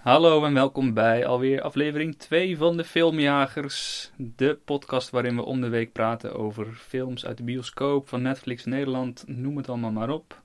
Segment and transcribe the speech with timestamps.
[0.00, 4.10] Hallo en welkom bij alweer aflevering 2 van de Filmjagers.
[4.16, 8.64] De podcast waarin we om de week praten over films uit de bioscoop van Netflix
[8.64, 10.42] Nederland, noem het allemaal maar op.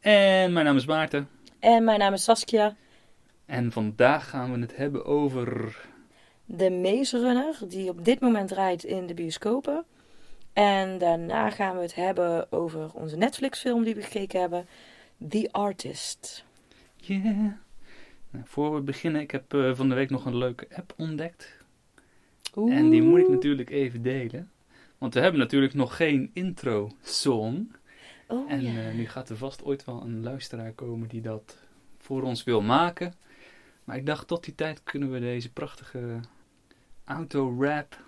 [0.00, 1.28] En mijn naam is Maarten.
[1.58, 2.76] En mijn naam is Saskia.
[3.46, 5.76] En vandaag gaan we het hebben over.
[6.44, 9.84] De Maze Runner, die op dit moment rijdt in de bioscopen.
[10.52, 14.66] En daarna gaan we het hebben over onze Netflix-film die we gekeken hebben:
[15.28, 16.44] The Artist.
[16.96, 17.52] Yeah.
[18.32, 21.56] Nou, voor we beginnen, ik heb eh, van de week nog een leuke app ontdekt.
[22.56, 22.76] Oeh.
[22.76, 24.50] En die moet ik natuurlijk even delen.
[24.98, 27.72] Want we hebben natuurlijk nog geen intro-song.
[28.28, 28.88] Oh, En ja.
[28.88, 31.58] eh, nu gaat er vast ooit wel een luisteraar komen die dat
[31.98, 33.14] voor ons wil maken.
[33.84, 36.20] Maar ik dacht, tot die tijd kunnen we deze prachtige
[37.04, 38.00] auto-rap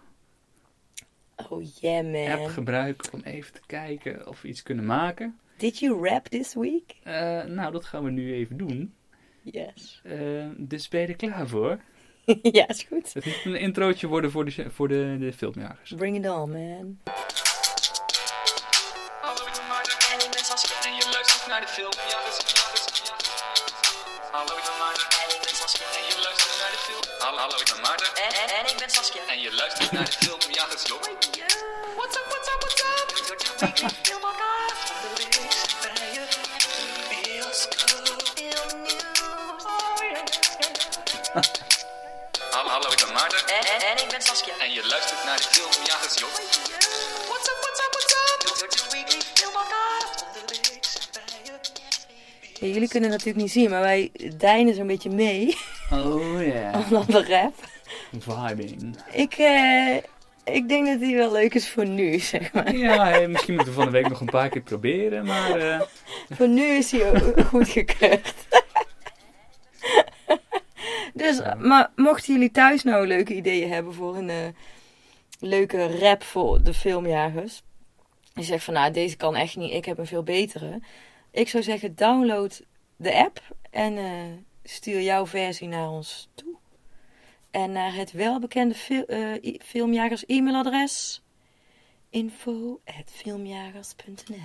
[1.51, 2.51] oh yeah, app man.
[2.51, 5.39] gebruiken om even te kijken of we iets kunnen maken.
[5.57, 6.97] Did you rap this week?
[7.03, 8.95] Eh, nou, dat gaan we nu even doen.
[9.45, 10.01] Yes.
[10.03, 11.81] Eh, dus ben je er klaar voor?
[12.59, 13.15] ja, is goed.
[13.15, 15.93] Het moet een introotje worden voor de, voor de, de filmjagers.
[15.97, 16.99] Bring it on, man.
[19.21, 21.93] Hallo, ik ben Maarten en ik ben Saskia en je luistert naar de film.
[24.33, 27.05] Hallo, ik ben Maarten en ik ben Saskia en je luistert naar de film.
[27.25, 30.05] Hallo, hallo, ik ben Maarten en, en, en ik ben Saskia en je luistert naar
[30.11, 30.41] de film.
[30.57, 31.03] Jagers, joh.
[31.99, 33.09] What's up, what's up, what's up?
[34.07, 34.85] Filmpodcast
[44.15, 45.87] ben Saskia en je luistert naar de film.
[45.87, 46.31] Jagers, joh.
[47.29, 47.93] What's up, what's up,
[48.45, 48.93] what's up?
[48.93, 49.19] Weekly
[52.61, 55.57] bij Ja, jullie kunnen het natuurlijk niet zien, maar wij deinen zo'n beetje mee.
[55.93, 57.55] Oh ja, Van de rap.
[58.19, 58.97] vibing.
[59.13, 59.97] Ik, eh,
[60.45, 62.75] ik denk dat die wel leuk is voor nu, zeg maar.
[62.77, 65.59] Ja, hey, misschien moeten we van de week nog een paar keer proberen, maar...
[65.59, 65.81] eh,
[66.37, 68.35] Voor nu is hij ook goed gekeurd.
[71.25, 74.47] Dus, maar mochten jullie thuis nou leuke ideeën hebben voor een eh,
[75.41, 77.63] leuke rap voor de filmjagers.
[78.35, 80.81] Je zegt van nou, deze kan echt niet, ik heb een veel betere.
[81.31, 82.61] Ik zou zeggen, download
[82.97, 83.41] de app
[83.71, 84.13] en eh,
[84.65, 86.55] stuur jouw versie naar ons toe.
[87.51, 91.23] En naar het welbekende fil- eh, filmjagers e-mailadres
[92.11, 94.37] info.filmjagers.nl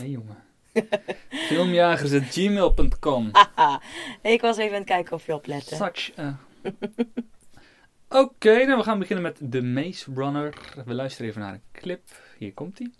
[0.00, 0.44] Nee, jongen.
[1.48, 3.28] Filmjagers.gmail.com.
[3.32, 3.80] Haha,
[4.22, 5.76] ik was even aan het kijken of je opletten.
[5.76, 6.38] Such a...
[8.22, 10.54] Oké, nou we gaan beginnen met The Maze Runner.
[10.84, 12.00] We luisteren even naar een clip.
[12.38, 12.90] Hier komt hij.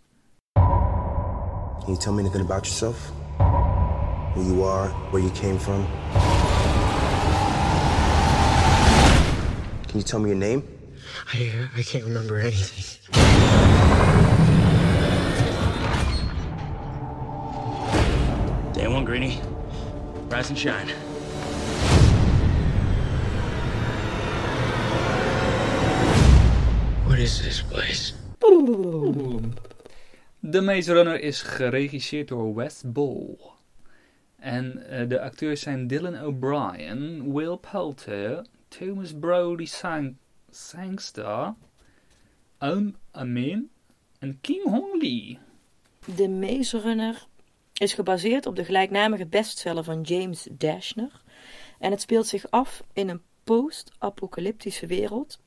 [1.79, 3.13] Can you tell me anything about yourself?
[4.35, 5.87] Who you are, where you came from?
[9.87, 10.63] Can you tell me your name?
[11.33, 13.25] I, I can't remember anything.
[18.87, 19.41] Day one, Greeny.
[20.31, 20.89] Rise and shine.
[27.07, 28.13] What is this place?
[30.43, 33.37] The Maze Runner is geregisseerd door Wes Ball.
[34.39, 40.17] En eh, de acteurs zijn Dylan O'Brien, Will Poulter, Thomas Brody Sang
[40.51, 41.55] Sangster,
[42.59, 43.71] Aum Amin
[44.19, 45.39] en Kim Hong Lee.
[46.15, 47.27] De Maze Runner
[47.79, 51.23] is gebaseerd op de gelijknamige bestseller van James Dashner.
[51.79, 55.39] En het speelt zich af in een post-apocalyptische wereld.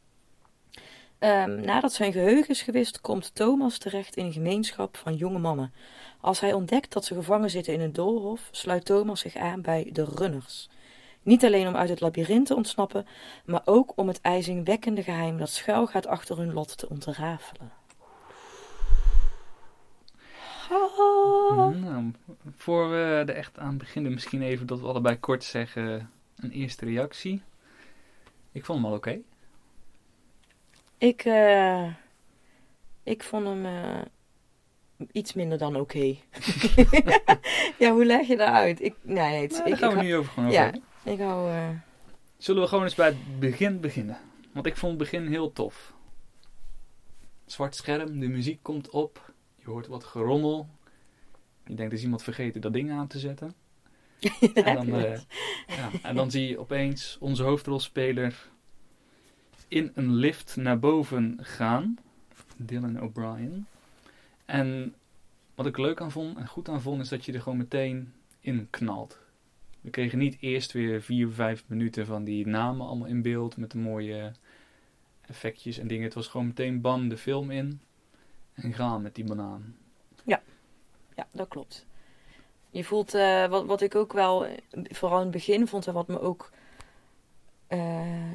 [1.20, 5.74] Ehm, nadat zijn geheugen is gewist, komt Thomas terecht in een gemeenschap van jonge mannen.
[6.22, 9.90] Als hij ontdekt dat ze gevangen zitten in een doolhof, sluit Thomas zich aan bij
[9.92, 10.70] de Runners.
[11.22, 13.06] Niet alleen om uit het labyrint te ontsnappen,
[13.46, 17.79] maar ook om het ijzingwekkende geheim dat schuil gaat achter hun lot te ontrafelen.
[20.70, 21.76] Ah.
[21.76, 22.12] Nou,
[22.56, 22.96] voor we
[23.28, 27.42] er echt aan beginnen, misschien even dat we allebei kort zeggen een eerste reactie.
[28.52, 29.20] Ik vond hem al oké.
[30.98, 31.94] Ik, eh,
[33.04, 34.02] ik vond hem eh,
[35.12, 36.00] iets minder dan oké.
[37.80, 38.82] ja, hoe leg je dat uit?
[38.82, 40.74] Ik, nee, het, Nou, ik, daar gaan ik, we nu over gewoon over Ja,
[41.12, 41.52] ik hou...
[41.52, 41.70] eh,
[42.38, 44.18] Zullen we gewoon eens bij het begin beginnen?
[44.52, 45.94] Want ik vond het begin heel tof.
[47.46, 49.29] Zwart scherm, de muziek komt op.
[49.70, 50.70] Je hoort wat gerommel.
[51.66, 53.54] Je denkt, is iemand vergeten dat ding aan te zetten?
[54.54, 55.20] En dan, eh,
[55.68, 58.50] ja, en dan zie je opeens onze hoofdrolspeler
[59.68, 61.98] in een lift naar boven gaan.
[62.56, 63.66] Dylan O'Brien.
[64.46, 64.96] En
[65.56, 68.14] wat ik leuk aan vond en goed aan vond, is dat je er gewoon meteen
[68.40, 69.20] in knalt.
[69.82, 73.72] We kregen niet eerst weer vier, vijf minuten van die namen allemaal in beeld met
[73.72, 74.32] de mooie
[75.22, 76.04] effectjes en dingen.
[76.04, 77.82] Het was gewoon meteen bam de film in
[78.62, 79.76] en gaan met die banaan.
[81.16, 81.86] Ja, dat klopt.
[82.70, 86.08] Je voelt, eh, wat, wat ik ook wel, vooral in het begin vond en wat
[86.08, 86.52] me ook
[87.68, 88.34] eh,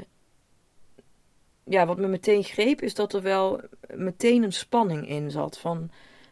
[1.65, 3.61] ja, wat me meteen greep, is dat er wel
[3.95, 5.59] meteen een spanning in zat.
[5.59, 5.91] Van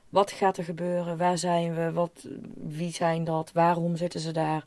[0.09, 1.17] wat gaat er gebeuren?
[1.17, 1.93] Waar zijn we?
[1.93, 3.53] Wat, wie zijn dat?
[3.53, 4.65] Waarom zitten ze daar?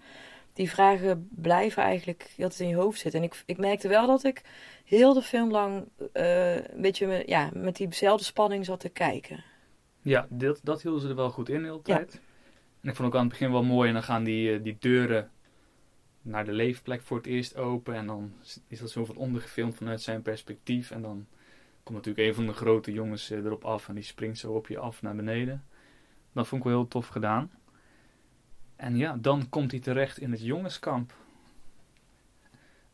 [0.56, 3.20] Die vragen blijven eigenlijk heel tijd in je hoofd zitten.
[3.20, 4.42] En ik, ik merkte wel dat ik
[4.86, 9.44] heel de film lang eh, een beetje me, ja, met diezelfde spanning zat te kijken.
[10.02, 11.96] Ja, dat, dat hielden ze er wel goed in de hele Ja.
[11.96, 12.22] tijd.
[12.82, 13.88] En ik vond ook aan het begin wel mooi.
[13.88, 15.32] En dan gaan die, eh, die deuren
[16.22, 17.96] naar de leefplek voor het eerst open.
[17.96, 18.34] En dan
[18.68, 20.92] is dat zo van onder gefilmd vanuit zijn perspectief.
[20.92, 21.26] En dan
[21.84, 23.88] komt natuurlijk een van de grote jongens eh, erop af.
[23.88, 25.66] En die springt zo op je af naar beneden.
[26.34, 27.52] Dat vond ik wel heel tof gedaan.
[28.76, 31.14] En ja, dan komt hij terecht in het jongenskamp.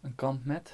[0.02, 0.74] Een kamp met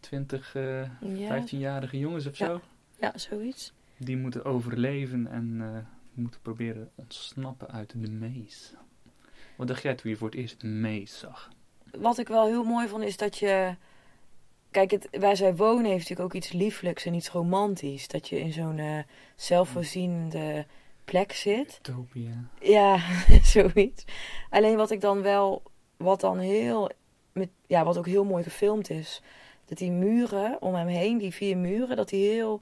[0.00, 2.46] 20, eh Ja, 15-jarige jongens of Ja.
[2.46, 2.60] zo.
[3.00, 3.72] ja zoiets.
[3.96, 5.78] Die moeten overleven en eh,
[6.14, 8.74] moeten proberen ontsnappen uit de maze.
[9.56, 11.50] Wat dacht jij toen je voor het eerst maze zag?
[11.98, 13.76] Wat ik wel heel mooi vond, is dat je...
[14.70, 18.08] Kijk, het, waar zij wonen heeft natuurlijk ook iets lieflijks en iets romantisch.
[18.08, 18.98] Dat je in zo'n eh,
[19.36, 20.66] zelfvoorzienende
[21.04, 21.78] plek zit.
[21.78, 22.48] Utopia.
[22.60, 22.98] Ja,
[23.42, 24.04] zoiets.
[24.50, 25.62] Alleen wat ik dan wel,
[25.96, 26.90] wat dan heel,
[27.32, 29.22] met, ja, wat ook heel mooi gefilmd is,
[29.64, 32.60] dat die muren om hem heen, die vier muren, dat die heel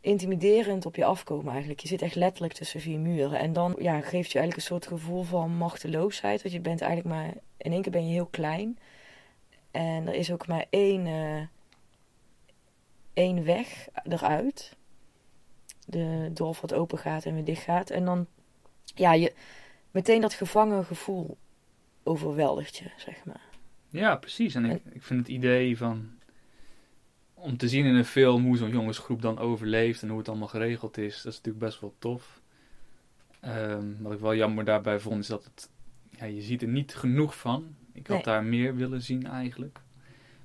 [0.00, 1.80] intimiderend op je afkomen eigenlijk.
[1.80, 3.38] Je zit echt letterlijk tussen vier muren.
[3.38, 6.42] En dan ja, geeft je eigenlijk een soort gevoel van machteloosheid.
[6.42, 8.78] Want je bent eigenlijk maar, in één keer ben je heel klein.
[9.70, 11.42] En er is ook maar één, eh,
[13.12, 14.76] één weg eruit.
[15.86, 17.90] De dorp wat open gaat en weer dicht gaat.
[17.90, 18.26] En dan,
[18.94, 19.32] ja, je,
[19.90, 21.36] meteen dat gevangen gevoel
[22.02, 23.40] overweldigt je, zeg maar.
[23.88, 24.54] Ja, precies.
[24.54, 26.08] En ik, ik vind het idee van...
[27.34, 30.48] Om te zien in een film hoe zo'n jongensgroep dan overleeft en hoe het allemaal
[30.48, 32.40] geregeld is, dat is natuurlijk best wel tof.
[33.40, 35.70] Ehm, wat ik wel jammer daarbij vond, is dat het...
[36.10, 37.74] Ja, je ziet er niet genoeg van.
[37.92, 38.24] Ik had Nee.
[38.24, 39.80] daar meer willen zien eigenlijk.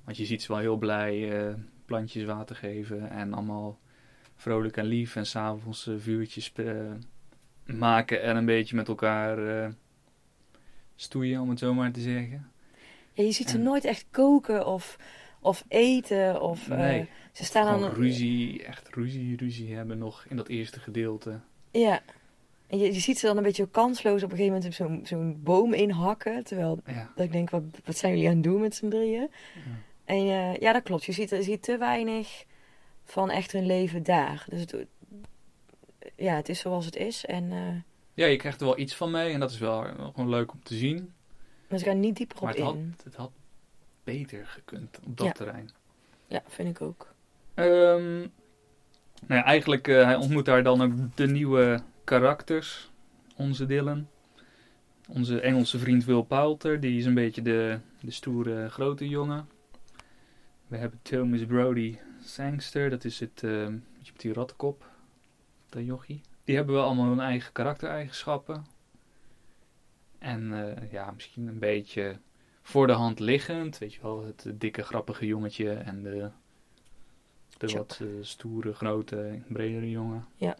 [0.04, 1.54] Want je ziet ze wel heel blij eh,
[1.84, 3.78] plantjes water geven en allemaal
[4.40, 5.16] vrolijk en lief.
[5.16, 6.74] En s'avonds eh, vuurtjes eh,
[7.64, 9.70] maken en een beetje met elkaar eh,
[10.96, 12.50] stoeien, om het zo maar te zeggen.
[13.12, 14.98] Ja, je ziet ze En- nooit echt koken of,
[15.40, 16.40] of eten.
[16.42, 17.08] Of, Nee.
[17.32, 21.40] ze staan dan ruzie, echt ruzie, ruzie hebben nog in dat eerste gedeelte.
[21.70, 22.00] Ja.
[22.66, 25.40] En je, je ziet ze dan een beetje kansloos op een gegeven moment zo'n zo'n
[25.42, 26.44] boom inhakken.
[26.44, 29.30] Terwijl Ja, dat ik denk, wat, wat zijn jullie aan het doen met z'n drieën?
[30.04, 31.04] En eh, ja, dat klopt.
[31.04, 32.44] Je ziet, je ziet te weinig
[33.10, 34.44] van echt hun leven daar.
[34.48, 34.76] Dus het,
[36.16, 37.24] ja, het is zoals het is.
[37.26, 37.74] En eh,
[38.14, 39.82] ja, je krijgt er wel iets van mee en dat is wel,
[40.14, 41.12] gewoon leuk om te zien.
[41.68, 42.94] maar ze gaan niet dieper op Maar het had, in.
[43.04, 43.30] het had
[44.04, 45.32] beter gekund op dat Ja.
[45.32, 45.70] terrein.
[46.26, 47.14] Ja, vind ik ook.
[47.54, 48.18] Ehm,
[49.26, 52.90] nou ja, eigenlijk, eh, hij ontmoet daar dan ook de nieuwe karakters.
[53.36, 54.08] Onze Dylan.
[55.08, 59.48] Onze Engelse vriend Will Poulter, die is een beetje de, de stoere grote jongen.
[60.66, 63.40] We hebben Thomas Brody Sangster, dat is het,
[63.98, 64.84] beetje met die rattenkop,
[65.68, 66.20] dat jochie.
[66.44, 68.66] Die hebben wel allemaal hun eigen karaktereigenschappen.
[70.18, 72.18] En eh, ja, misschien een beetje
[72.62, 76.30] voor de hand liggend, weet je wel, het dikke grappige jongetje en de
[77.58, 77.78] de Chuck.
[77.78, 80.26] wat eh, stoere, grote, bredere jongen.
[80.34, 80.56] Ja.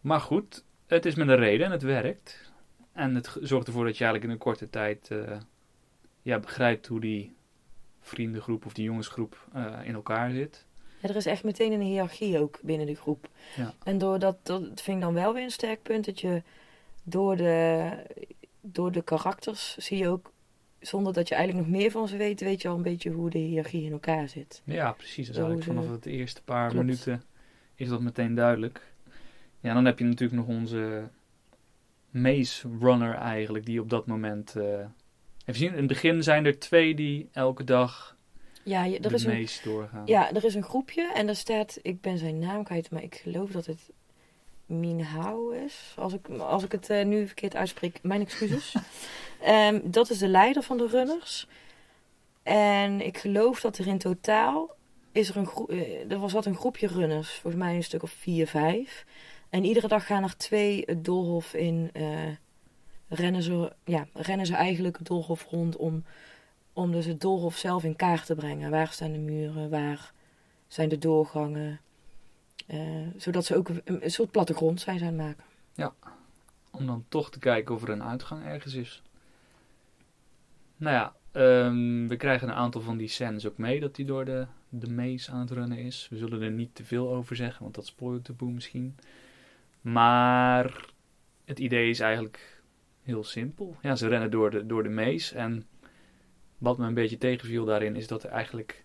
[0.00, 2.52] Maar goed, het is met een reden en het werkt.
[2.92, 5.10] En het zorgt ervoor dat je eigenlijk in een korte tijd
[6.22, 7.34] ja, begrijpt hoe die
[8.02, 10.66] vriendengroep of die jongensgroep eh, in elkaar zit.
[11.00, 13.28] Ja, er is echt meteen een hiërarchie ook binnen de groep.
[13.56, 13.74] Ja.
[13.84, 16.42] En door dat, dat vind ik dan wel weer een sterk punt, dat je
[17.02, 17.90] door de,
[18.60, 20.32] door de karakters zie je ook,
[20.80, 23.30] zonder dat je eigenlijk nog meer van ze weet, weet je al een beetje hoe
[23.30, 24.62] de hiërarchie in elkaar zit.
[24.64, 25.26] Ja, precies.
[25.26, 26.84] Dat is Zo eigenlijk vanaf het eerste paar Klopt.
[26.84, 27.22] minuten
[27.74, 28.92] is dat meteen duidelijk.
[29.60, 31.08] Ja, dan heb je natuurlijk nog onze
[32.10, 34.56] Maze Runner eigenlijk, die op dat moment...
[34.56, 34.84] eh
[35.44, 38.16] even zien, in het begin zijn er twee die elke dag
[38.62, 40.06] Ja, je, er is een, doorgaan.
[40.06, 43.14] ja, er is een groepje en daar staat, ik ben zijn naam kwijt, maar ik
[43.14, 43.90] geloof dat het
[44.66, 45.94] Minhao is.
[45.96, 48.74] Als ik, als ik het eh, nu verkeerd uitspreek, mijn excuses.
[49.42, 51.46] Ehm, dat is de leider van de runners.
[52.42, 54.76] En ik geloof dat er in totaal
[55.12, 58.02] is er een groep, eh, er was wat een groepje runners, volgens mij een stuk
[58.02, 59.04] of vier, vijf.
[59.50, 62.06] En iedere dag gaan er twee het doolhof in, eh,
[63.12, 66.04] rennen, ze, ja, rennen ze eigenlijk het doolhof rond om,
[66.72, 68.70] om dus het doolhof zelf in kaart te brengen.
[68.70, 70.12] Waar staan de muren, waar
[70.66, 71.80] zijn de doorgangen.
[72.66, 75.44] eh, zodat ze ook een, soort plattegrond zijn aan het maken.
[76.70, 79.02] Om dan toch te kijken of er een uitgang ergens is.
[80.76, 84.24] Nou ja, ehm, we krijgen een aantal van die scènes ook mee dat hij door
[84.24, 86.06] de, de maze aan het runnen is.
[86.10, 88.96] We zullen er niet te veel over zeggen, want dat spoilt de boel misschien.
[89.80, 90.86] Maar
[91.44, 92.51] het idee is eigenlijk
[93.02, 93.76] heel simpel.
[93.82, 95.66] Ja, ze rennen door de, door de maze en
[96.62, 98.84] Wat me een beetje tegenviel daarin is dat er eigenlijk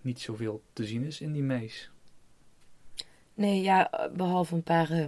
[0.00, 1.90] niet zoveel te zien is in die mees.
[3.34, 5.06] Nee, ja, behalve een paar eh,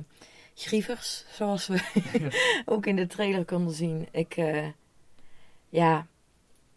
[0.55, 1.81] grievers, zoals we
[2.73, 4.09] ook in de trailer konden zien.
[4.11, 4.67] Ik, eh,
[5.69, 6.07] ja,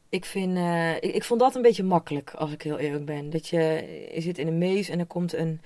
[0.10, 3.30] ik vind, eh, ik, ik vond dat een beetje makkelijk, als ik heel eerlijk ben.
[3.30, 3.60] Dat je,
[4.14, 5.62] je zit in een maze en er komt een,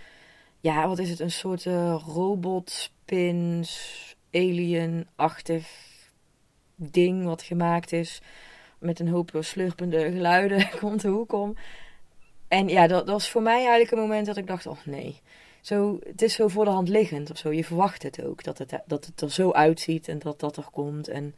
[0.59, 1.63] ja, wat is het, een soort
[2.05, 5.67] robot, spins, alien-achtig
[6.75, 8.21] ding wat gemaakt is.
[8.79, 11.55] Met een hoop slurpende geluiden komt de hoek om.
[12.47, 15.21] En ja, dat, dat was voor mij eigenlijk een moment dat ik dacht, oh nee.
[15.61, 17.51] Zo, het is zo voor de hand liggend of zo.
[17.51, 20.67] Je verwacht het ook, dat het, dat het er zo uitziet en dat dat er
[20.71, 21.07] komt.
[21.07, 21.35] En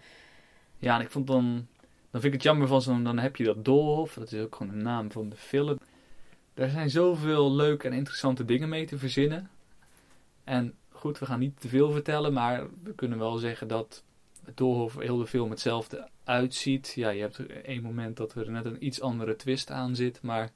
[0.77, 1.68] Ja, en ik vond dan,
[2.12, 4.56] dan vind ik het jammer van zo'n, dan heb je dat Doolhof, dat is ook
[4.56, 5.80] gewoon de naam van de film.
[6.54, 9.50] Daar zijn zoveel leuke en interessante dingen mee te verzinnen.
[10.44, 10.74] En
[11.08, 14.04] goed, we gaan niet te veel vertellen, maar we kunnen wel zeggen dat
[14.46, 16.94] het Doolhof heel de film hetzelfde uitziet.
[16.96, 20.52] Ja, je hebt één moment dat er net een iets andere twist aan zit, maar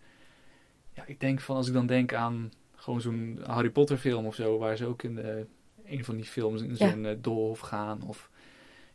[0.94, 4.36] ja, ik denk van als ik dan denk aan gewoon zo'n Harry Potter film of
[4.36, 5.46] zo, waar ze ook in de,
[5.86, 6.90] een van die films in Ja.
[6.90, 8.30] zo'n eh, doolhof gaan of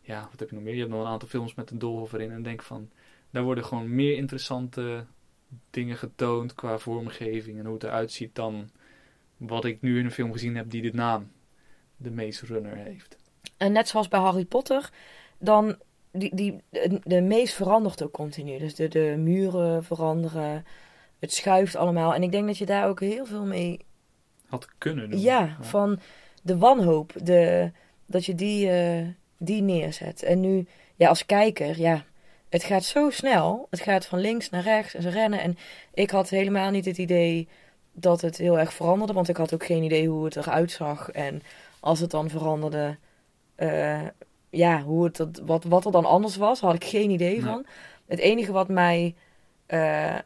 [0.01, 0.75] ja, wat heb je nog meer?
[0.75, 2.91] Je hebt nog een aantal films met een doolhof erin en denk van,
[3.31, 5.05] daar worden gewoon meer interessante
[5.71, 8.71] dingen getoond qua vormgeving en hoe het eruit ziet dan
[9.37, 11.31] wat ik nu in een film gezien heb die de naam
[11.97, 13.17] de Maze Runner heeft.
[13.57, 14.91] En net zoals bij Harry Potter,
[15.39, 15.77] dan
[16.13, 18.59] die, die, de, de meest verandert ook continu.
[18.59, 20.65] Dus de, de muren veranderen,
[21.19, 22.15] het schuift allemaal.
[22.15, 23.85] En ik denk dat je daar ook heel veel mee.
[24.47, 25.21] Had kunnen doen.
[25.21, 25.99] Ja, van
[26.43, 27.71] de wanhoop, de,
[28.07, 29.07] dat je die, eh,
[29.39, 30.23] die neerzet.
[30.23, 32.05] En nu, ja, als kijker, ja,
[32.49, 33.67] het gaat zo snel.
[33.71, 35.41] Het gaat van links naar rechts en ze rennen.
[35.41, 35.57] En
[35.95, 37.49] ik had helemaal niet het idee
[37.93, 41.11] dat het heel erg veranderde, want ik had ook geen idee hoe het eruit zag.
[41.11, 41.43] En
[41.87, 42.97] als het dan veranderde,
[43.55, 44.03] eh,
[44.51, 47.41] ja, hoe het, dat- wat, wat er dan anders was, had ik geen idee Nee.
[47.43, 47.67] van.
[48.07, 49.15] Het enige wat mij
[49.67, 50.21] eh, eh,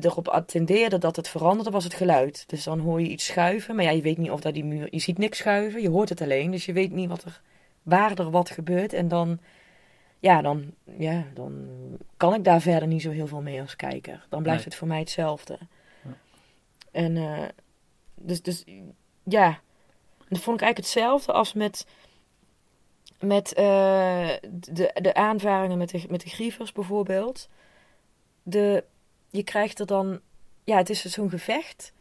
[0.00, 2.44] erop attendeerde dat het veranderde, was het geluid.
[2.48, 4.88] Dus dan hoor je iets schuiven, maar ja, je weet niet of dat die muur...
[4.90, 7.40] Je ziet niks schuiven, je hoort het alleen, dus je weet niet wat er,
[7.82, 8.92] waar er wat gebeurt.
[8.92, 9.38] En dan,
[10.18, 11.68] ja, dan, ja, dan
[12.16, 14.26] kan ik daar verder niet zo heel veel mee als kijker.
[14.28, 14.68] Dan blijft Nee.
[14.68, 15.58] het voor mij hetzelfde.
[16.04, 16.10] Ja.
[16.90, 17.14] En
[18.14, 18.64] dus, dus
[19.22, 19.60] ja,
[20.28, 21.86] dat vond ik eigenlijk hetzelfde als met,
[23.20, 27.48] met eh, de, de aanvaringen met de, met de grievers bijvoorbeeld.
[28.42, 28.84] De,
[29.30, 30.20] je krijgt er dan,
[30.64, 31.92] ja, het is zo'n gevecht.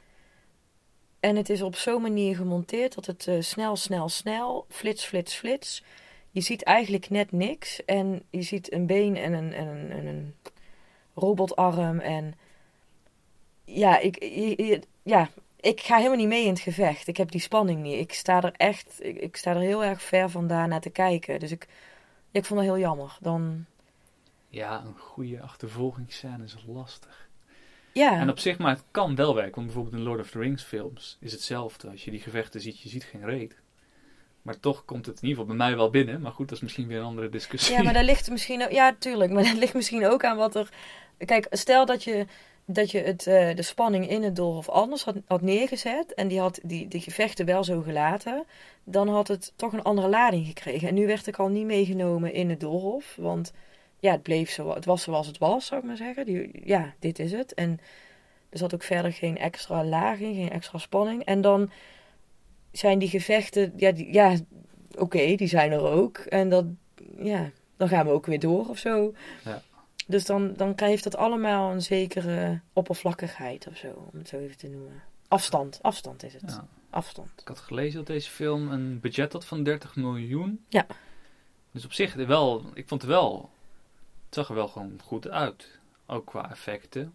[1.19, 5.35] En het is op zo'n manier gemonteerd dat het eh, snel, snel, snel, flits, flits,
[5.35, 5.83] flits.
[6.31, 7.85] Je ziet eigenlijk net niks.
[7.85, 10.35] En je ziet een been en een, en een, en een
[11.13, 11.99] robotarm.
[11.99, 12.33] En
[13.65, 15.29] ja ik, je- ja,
[15.59, 17.07] ik ga helemaal niet mee in het gevecht.
[17.07, 17.99] Ik heb die spanning niet.
[17.99, 21.39] Ik sta er echt, ik, ik sta er heel erg ver vandaan naar te kijken.
[21.39, 21.67] Dus ik,
[22.31, 23.17] ik vond dat heel jammer.
[23.21, 23.65] Dan,
[24.49, 27.29] Ja, een goede achtervolgingsscène is lastig.
[27.91, 29.53] ja, En op zich, maar het kan wel werken.
[29.55, 31.89] Want bijvoorbeeld in Lord of the Rings films is hetzelfde.
[31.89, 33.55] Als je die gevechten ziet, je ziet geen reet.
[34.41, 36.21] Maar toch komt het in ieder geval bij mij wel binnen.
[36.21, 37.75] Maar goed, dat is misschien weer een andere discussie.
[37.75, 40.55] Ja, maar daar ligt misschien ook, ja, tuurlijk, maar dat ligt misschien ook aan wat
[40.55, 40.69] er.
[41.25, 42.25] Kijk, stel dat je,
[42.69, 46.39] dat je het, eh, de spanning in het doolhof anders had, had neergezet en die
[46.39, 48.45] had die, die gevechten wel zo gelaten,
[48.83, 50.87] dan had het toch een andere lading gekregen.
[50.87, 53.53] En nu werd ik al niet meegenomen in het doolhof, want
[53.99, 56.25] ja, het bleef zo, het was zoals het was, zou ik maar zeggen.
[56.25, 57.53] Die, ja, dit is het.
[57.53, 57.79] En
[58.49, 61.23] er zat ook verder geen extra laag geen extra spanning.
[61.23, 61.71] En dan
[62.71, 64.35] zijn die gevechten, ja, ja
[64.97, 66.17] oké, die zijn er ook.
[66.17, 66.65] En dat,
[67.17, 69.13] ja, dan gaan we ook weer door of zo.
[69.43, 69.61] Ja.
[70.07, 74.57] Dus dan, dan heeft dat allemaal een zekere oppervlakkigheid of zo, om het zo even
[74.57, 75.03] te noemen.
[75.27, 76.43] Afstand, afstand is het.
[76.47, 76.67] Ja.
[76.89, 77.29] Afstand.
[77.41, 80.65] Ik had gelezen dat deze film een budget had van 30 miljoen.
[80.69, 80.85] Ja.
[81.71, 83.49] Dus op zich wel, ik vond het wel,
[84.25, 85.79] het zag er wel gewoon goed uit.
[86.05, 87.13] Ook qua effecten.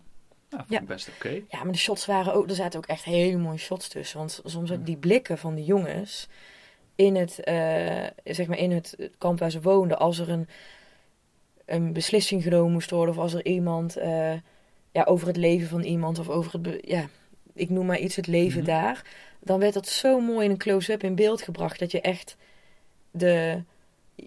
[0.48, 0.80] Ja, vond Ja.
[0.80, 1.28] ik best oké.
[1.48, 4.18] Ja, maar de shots waren ook, er zaten ook echt hele mooie shots tussen.
[4.18, 6.28] Want soms ook die blikken van de jongens
[6.94, 10.48] in het, eh, zeg maar in het kamp waar ze woonden, als er een,
[11.72, 14.32] een beslissing genomen moest worden, of als er iemand, eh,
[14.90, 17.08] ja, over het leven van iemand, of over het, ja,
[17.54, 18.66] ik noem maar iets, het leven Mhm.
[18.70, 19.04] daar,
[19.40, 22.36] dan werd dat zo mooi in een close-up in beeld gebracht, dat je echt
[23.10, 23.62] de,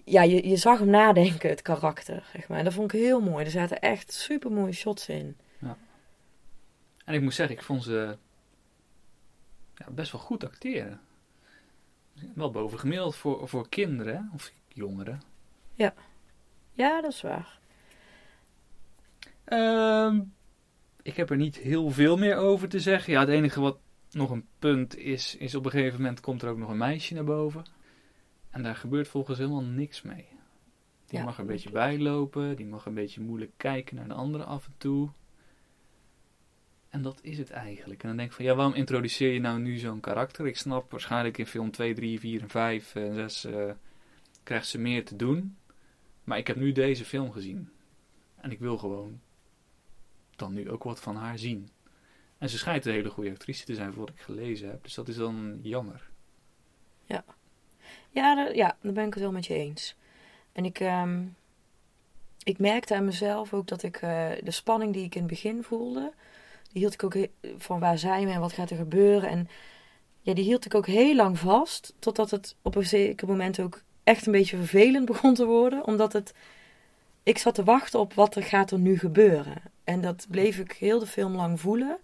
[0.04, 2.58] ja, je, je zag hem nadenken, het karakter, zeg maar.
[2.58, 3.44] En dat vond ik heel mooi.
[3.44, 5.36] Er zaten echt super mooie shots in.
[7.04, 8.16] En ik moet zeggen, ik vond ze
[9.74, 11.00] ja, best wel goed acteren.
[12.34, 15.22] Wel bovengemiddeld voor, voor kinderen, of jongeren.
[15.74, 15.94] Ja,
[16.76, 17.58] dat is waar.
[19.44, 20.20] Ehm,
[21.02, 23.12] ik heb er niet heel veel meer over te zeggen.
[23.12, 23.78] Ja, het enige wat
[24.10, 27.14] nog een punt is, is op een gegeven moment komt er ook nog een meisje
[27.14, 27.64] naar boven.
[28.50, 30.26] En daar gebeurt volgens helemaal niks mee.
[31.06, 31.24] Die Ja.
[31.24, 32.56] mag er een beetje bijlopen.
[32.56, 35.08] Die mag een beetje moeilijk kijken naar de andere af en toe.
[36.88, 38.02] En dat is het eigenlijk.
[38.02, 40.46] En dan denk ik van, ja, waarom introduceer je nou nu zo'n karakter?
[40.46, 43.70] Ik snap waarschijnlijk in film 2, 3, 4 en 5 en 6 eh,
[44.42, 45.56] krijgt ze meer te doen.
[46.26, 47.70] Maar ik heb nu deze film gezien.
[48.34, 49.20] En ik wil gewoon
[50.36, 51.68] dan nu ook wat van haar zien.
[52.38, 54.82] En ze schijnt een hele goede actrice te zijn voor wat ik gelezen heb.
[54.82, 56.10] Dus dat is dan jammer.
[58.10, 59.96] Ja, daar, ja, daar ben ik het wel met je eens.
[60.52, 61.24] En ik, ehm,
[62.42, 65.62] ik merkte aan mezelf ook dat ik eh, de spanning die ik in het begin
[65.62, 66.12] voelde,
[66.72, 67.16] die hield ik ook
[67.56, 69.28] van waar zijn we en wat gaat er gebeuren.
[69.28, 69.48] En
[70.20, 73.82] ja, die hield ik ook heel lang vast, totdat het op een zeker moment ook
[74.06, 75.86] echt een beetje vervelend begon te worden.
[75.86, 76.34] Omdat het,
[77.22, 79.62] ik zat te wachten op wat er gaat er nu gebeuren.
[79.84, 81.98] En dat bleef ik heel de film lang voelen.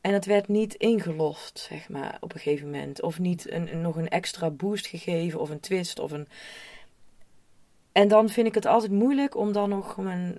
[0.00, 3.02] En het werd niet ingelost, zeg maar, op een gegeven moment.
[3.02, 6.28] Of niet een, nog een extra boost gegeven, of een twist, of een...
[7.92, 10.38] En dan vind ik het altijd moeilijk om dan nog mijn...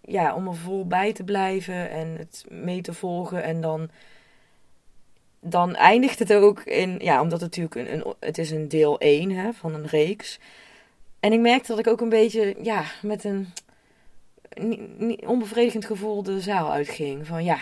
[0.00, 3.42] Ja, om er vol bij te blijven en het mee te volgen.
[3.42, 3.90] En dan...
[5.40, 6.98] Dan eindigt het ook in...
[6.98, 10.38] Ja, omdat het natuurlijk een, een, het is een deel 1 hè, van een reeks.
[11.20, 13.48] En ik merkte dat ik ook een beetje, ja, met een...
[15.26, 17.26] Onbevredigend gevoel de zaal uitging.
[17.26, 17.58] Van ja,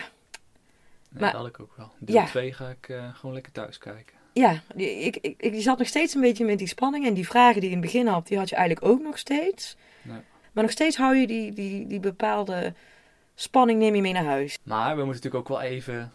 [1.11, 1.91] Nee, Maar- dat had ik ook wel.
[1.99, 2.25] Deel Ja.
[2.25, 4.17] 2 ga ik eh, gewoon lekker thuis kijken.
[4.33, 7.05] Ja, ik, ik, ik zat nog steeds een beetje met die spanning.
[7.05, 9.17] En die vragen die je in het begin had, die had je eigenlijk ook nog
[9.17, 9.75] steeds.
[10.01, 10.17] Nee.
[10.51, 12.73] Maar nog steeds hou je die, die, die bepaalde
[13.35, 14.57] spanning neem je mee naar huis.
[14.63, 16.11] Maar we moeten natuurlijk ook wel even...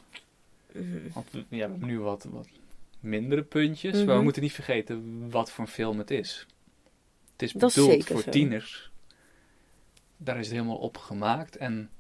[1.12, 2.48] Want we, ja, we hebben nu wat, wat
[3.00, 3.92] mindere puntjes.
[3.94, 4.22] Maar we Mhm.
[4.22, 6.46] moeten niet vergeten wat voor een film het is.
[7.32, 8.30] Het is bedoeld voor zo.
[8.30, 8.90] tieners.
[10.16, 11.56] Daar is het helemaal op gemaakt.
[11.56, 11.90] En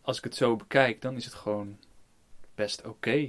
[0.00, 1.76] als ik het zo bekijk, dan is het gewoon
[2.54, 3.28] best oké.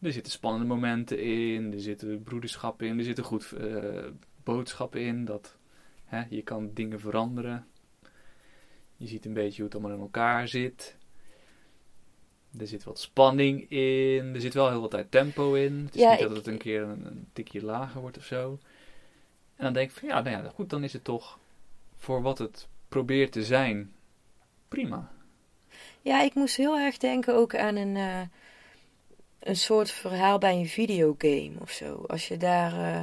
[0.00, 4.04] Er zitten spannende momenten in, er zitten broederschappen in, er zitten goed eh,
[4.42, 5.24] boodschappen in.
[5.24, 5.56] Dat
[6.04, 7.66] hè, je kan dingen veranderen.
[8.96, 10.96] Je ziet een beetje hoe het allemaal in elkaar zit.
[12.58, 14.34] Er zit wat spanning in.
[14.34, 15.82] Er zit wel heel wat tijd tempo in.
[15.84, 18.24] Het is Ja, niet ik- dat het een keer een, een tikje lager wordt of
[18.24, 18.58] zo.
[19.56, 21.38] En dan denk ik van ja, nou ja, goed, dan is het toch
[21.96, 23.92] voor wat het probeert te zijn
[24.68, 25.10] prima.
[26.02, 28.20] Ja, ik moest heel erg denken ook aan een, eh,
[29.38, 32.04] een soort verhaal bij een videogame of zo.
[32.06, 33.02] Als je daar, eh,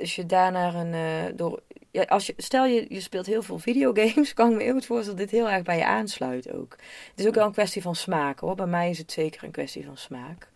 [0.00, 3.42] als je daar naar een, eh, door, ja, als je, stel je, je speelt heel
[3.42, 6.52] veel videogames, kan ik me heel goed voorstellen dat dit heel erg bij je aansluit
[6.52, 6.76] ook.
[7.10, 8.54] Het is ook wel een kwestie van smaak hoor.
[8.54, 10.48] Bij mij is het zeker een kwestie van smaak.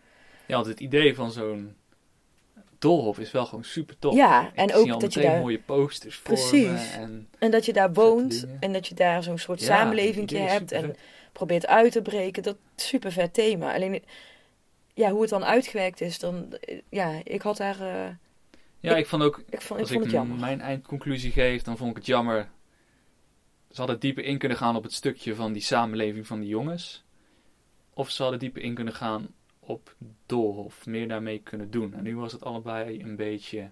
[0.45, 1.75] Ja, want het idee van zo'n
[2.79, 4.15] doolhof is wel gewoon super tof.
[4.15, 6.91] Ja, en ook dat je daar- mooie posters voor Precies.
[6.95, 10.71] En En dat je daar woont en dat je daar zo'n soort Ja, samenleving hebt
[10.71, 10.95] en
[11.31, 12.43] probeert uit te breken.
[12.43, 13.73] Dat is super vet thema.
[13.73, 14.03] Alleen,
[14.93, 18.09] ja, hoe het dan uitgewerkt is, dan, eh, ja, ik had daar, eh,
[18.85, 21.77] ja, ik vond ook, ik vond, ik als vond ik het mijn eindconclusie geef, dan
[21.77, 22.49] vond ik het jammer.
[23.71, 27.03] Ze hadden dieper in kunnen gaan op het stukje van die samenleving van die jongens.
[27.93, 29.27] Of ze hadden dieper in kunnen gaan
[29.59, 29.95] op
[30.25, 30.85] Doolhof.
[30.85, 31.93] Meer daarmee kunnen doen.
[31.93, 33.69] En nu was het allebei een beetje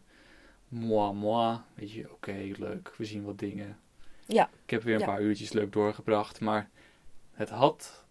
[0.68, 1.58] moi moi.
[1.74, 2.94] Weet je, oké, leuk.
[2.98, 3.80] We zien wat dingen.
[4.26, 4.50] Ja.
[4.64, 5.06] Ik heb weer een Ja.
[5.06, 6.40] paar uurtjes leuk doorgebracht.
[6.40, 6.70] Maar
[7.32, 8.06] het had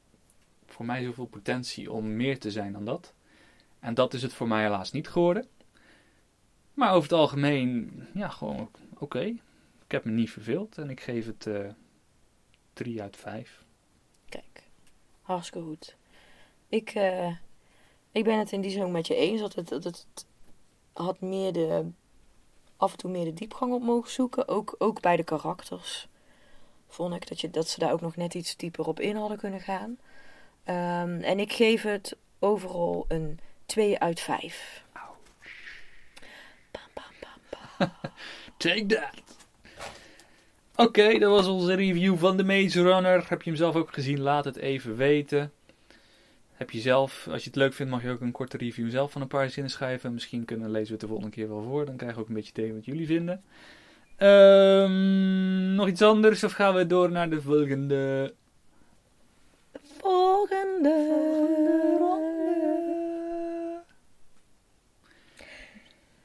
[0.66, 3.14] voor mij zoveel potentie om meer te zijn dan dat.
[3.78, 5.46] En dat is het voor mij helaas niet geworden.
[6.74, 9.24] Maar over het algemeen, ja, gewoon oké.
[9.84, 11.68] Ik heb me niet verveeld en ik geef het eh
[12.72, 13.64] 3 uit 5.
[14.28, 14.62] Kijk,
[15.22, 15.96] hartstikke goed.
[16.68, 17.36] Ik, eh,
[18.12, 20.26] ik ben het in die zin ook met je eens dat het, dat het
[20.92, 21.90] had meer de,
[22.76, 24.48] af en toe meer de diepgang op mogen zoeken.
[24.48, 26.08] Ook, ook bij de karakters
[26.88, 29.38] vond ik dat, je, dat ze daar ook nog net iets dieper op in hadden
[29.38, 29.98] kunnen gaan.
[30.64, 34.84] Ehm, en ik geef het overal een 2 uit 5.
[34.92, 37.60] Bam, bam, bam, bam.
[38.56, 39.22] Take that!
[40.76, 43.24] Oké, dat was onze review van The Maze Runner.
[43.28, 44.20] Heb je hem zelf ook gezien?
[44.20, 45.52] Laat het even weten.
[46.52, 49.12] Heb je zelf, als je het leuk vindt, mag je ook een korte review zelf
[49.12, 50.12] van een paar zinnen schrijven.
[50.12, 51.84] Misschien kunnen lezen we het de volgende keer wel voor.
[51.84, 53.42] Dan krijgen we ook een beetje idee wat jullie vinden.
[54.16, 58.34] Ehm, nog iets anders of gaan we door naar de volgende
[60.02, 60.94] Volgende
[61.98, 62.41] ronde?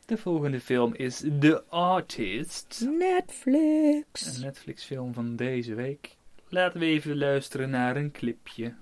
[0.07, 2.87] De volgende film is The Artist.
[2.97, 4.35] Netflix.
[4.35, 6.15] Een Netflix film van deze week.
[6.49, 8.73] Laten we even luisteren naar een clipje.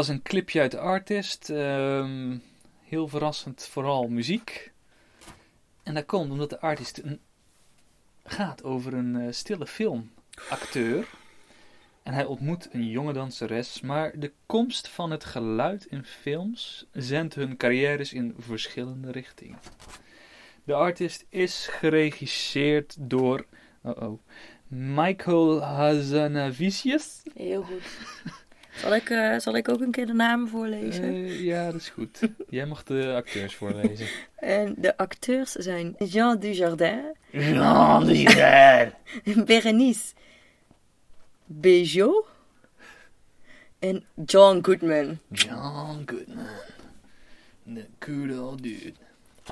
[0.00, 1.50] Was een clipje uit de Artist.
[1.50, 2.36] Ehm,
[2.82, 4.72] heel verrassend, vooral muziek.
[5.82, 7.20] En dat komt omdat de Artist een,
[8.24, 11.08] gaat over een eh, stille filmacteur.
[12.02, 17.34] En hij ontmoet een jonge danseres, maar de komst van het geluid in films zendt
[17.34, 19.58] hun carrières in verschillende richtingen.
[20.64, 23.46] De Artist is geregisseerd door
[23.82, 24.20] oh oh,
[24.68, 27.20] Michael Hazanavicius.
[27.34, 27.82] Heel goed.
[28.80, 31.04] Zal ik, eh, zal ik ook een keer de namen voorlezen?
[31.04, 32.20] Eh, ja, dat is goed.
[32.48, 34.06] Jij mag de acteurs voorlezen.
[34.36, 38.92] En de acteurs zijn Jean Dujardin, Jean Dujardin.
[39.46, 40.14] Berenice
[41.46, 42.26] Bejo
[43.78, 45.18] en John Goodman.
[45.28, 46.46] John Goodman.
[47.74, 48.92] The good old dude.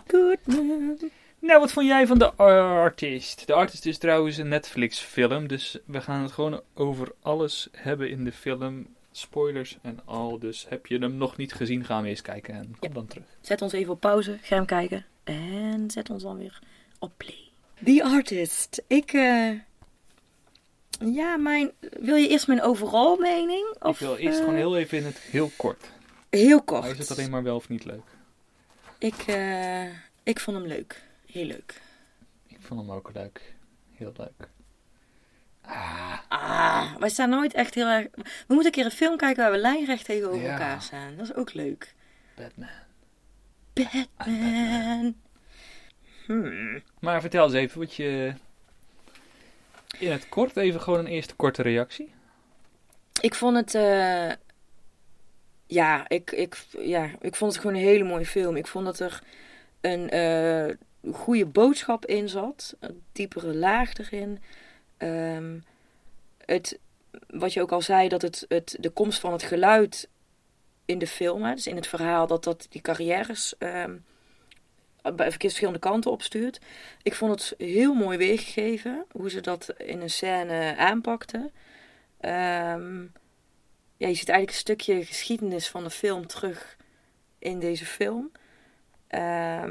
[0.06, 0.98] Goodman.
[1.38, 3.46] Nou, wat vond jij van de Artist?
[3.46, 8.10] De Artist is trouwens een Netflix film, dus we gaan het gewoon over alles hebben
[8.10, 8.96] in de film.
[9.18, 12.76] Spoilers en al, dus heb je hem nog niet gezien, gaan we eens kijken en
[12.78, 13.24] kom dan terug.
[13.40, 15.06] Zet ons even op pauze, ga hem kijken.
[15.24, 16.58] En zet ons dan weer
[16.98, 17.38] op play.
[17.84, 18.82] The Artist.
[18.86, 19.50] Ik, eh,
[21.14, 21.70] Ja, mijn...
[21.80, 23.74] Wil je eerst mijn overal mening?
[23.76, 25.90] Ik Of, wil eerst eh, gewoon heel even in het heel kort.
[26.30, 26.80] Heel kort.
[26.82, 28.04] Maar is het alleen maar wel of niet leuk?
[28.98, 29.84] Ik, eh,
[30.22, 31.02] ik vond hem leuk.
[31.26, 31.80] Heel leuk.
[32.46, 33.54] Ik vond hem ook leuk.
[33.94, 34.48] Heel leuk.
[35.68, 38.06] Ah, Ah, wij staan nooit echt heel erg...
[38.14, 40.50] We moeten een keer een film kijken waar we lijnrecht tegenover Ja.
[40.52, 41.16] elkaar staan.
[41.16, 41.94] Dat is ook leuk.
[42.36, 42.68] Batman.
[43.72, 45.14] Batman.
[46.26, 46.82] Hmm.
[47.00, 48.32] Maar vertel eens even wat je...
[49.98, 52.12] In het kort even gewoon een eerste korte reactie.
[53.20, 53.74] Ik vond het...
[53.74, 54.30] eh,
[55.66, 58.56] Ja, ik, ik, ja, ik vond het gewoon een hele mooie film.
[58.56, 59.22] Ik vond dat er
[59.80, 60.74] een eh,
[61.14, 62.76] goede boodschap in zat.
[62.80, 64.42] Een diepere laag erin.
[64.98, 65.58] Ehm,
[66.44, 66.78] het,
[67.26, 70.08] wat je ook al zei, dat het, het, de komst van het geluid
[70.84, 73.96] in de film, hè, dus in het verhaal, dat dat die carrières ehm,
[75.14, 76.60] bij verschillende kanten opstuurt.
[77.02, 81.50] Ik vond het heel mooi weergegeven, hoe ze dat in een scène aanpakten.
[82.20, 83.00] Ehm,
[83.96, 86.76] ja, je ziet eigenlijk een stukje geschiedenis van de film terug
[87.38, 88.30] in deze film.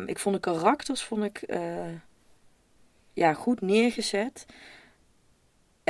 [0.05, 1.93] Ik vond de karakters vond ik, eh,
[3.13, 4.45] ja, goed neergezet.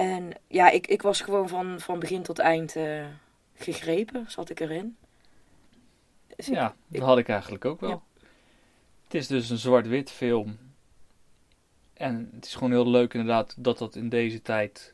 [0.05, 3.05] En ja, ik, ik was gewoon van, van begin tot eind eh,
[3.55, 4.97] gegrepen, zat ik erin.
[6.35, 7.89] Dus Ja, ik- dat had ik eigenlijk ook wel.
[7.89, 8.01] Ja.
[9.03, 10.57] Het is dus een zwart-wit film.
[11.93, 14.93] En het is gewoon heel leuk inderdaad dat dat in deze tijd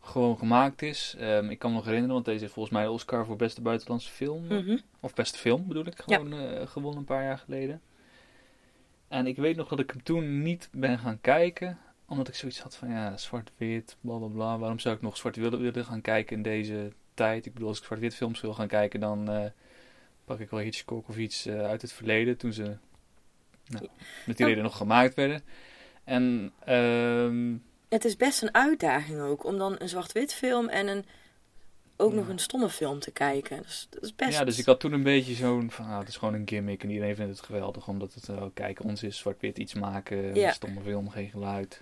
[0.00, 1.14] gewoon gemaakt is.
[1.18, 3.60] Ehm, ik kan me nog herinneren, want deze heeft volgens mij de Oscar voor beste
[3.62, 4.46] buitenlandse film.
[4.46, 4.78] Mhm.
[5.00, 7.80] Of beste film bedoel ik, gewoon eh, gewonnen een paar jaar geleden.
[9.08, 11.78] En ik weet nog dat ik hem toen niet ben gaan kijken.
[12.08, 14.58] Omdat ik zoiets had van, ja, zwart-wit, bla bla bla.
[14.58, 17.46] Waarom zou ik nog zwart-wit willen, gaan kijken in deze tijd?
[17.46, 19.44] Ik bedoel, als ik zwart-wit films wil gaan kijken, dan eh,
[20.24, 22.36] pak ik wel Hitchcock of iets eh, uit het verleden.
[22.36, 22.76] Toen ze
[23.66, 23.88] nou,
[24.26, 24.50] met die Oh.
[24.52, 25.42] reden nog gemaakt werden.
[26.04, 27.54] En ehm,
[27.88, 31.04] Het is best een uitdaging ook, om dan een zwart-wit film en een,
[31.96, 33.62] ook nog een stomme film te kijken.
[33.62, 34.32] Dus dat is best...
[34.38, 36.82] ja, dus ik had toen een beetje zo'n van, ah, het is gewoon een gimmick
[36.82, 37.88] en iedereen vindt het geweldig.
[37.88, 40.46] Omdat het, uh, kijk, ons is zwart-wit iets maken, Ja.
[40.48, 41.80] een stomme film, geen geluid.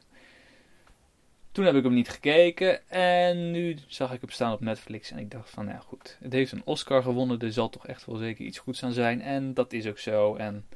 [1.55, 5.19] Toen heb ik hem niet gekeken en nu zag ik hem staan op Netflix en
[5.19, 8.17] ik dacht van, ja goed, het heeft een Oscar gewonnen, er zal toch echt wel
[8.17, 9.23] zeker iets goeds aan zijn.
[9.23, 10.37] En dat is ook zo.
[10.37, 10.67] En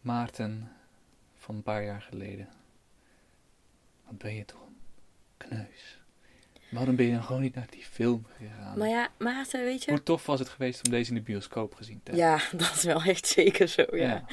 [0.00, 0.72] Maarten
[1.36, 2.48] van een paar jaar geleden,
[4.06, 4.76] wat ben je toch een
[5.36, 6.00] kneus.
[6.70, 8.78] Waarom ben je dan gewoon niet naar die film gegaan?
[8.78, 9.90] Maar ja, Maarten, weet je...
[9.90, 12.28] Hoe tof was het geweest om deze in de bioscoop gezien te hebben?
[12.30, 13.96] Ja, dat is wel echt zeker zo, ja.
[13.96, 14.24] Ja.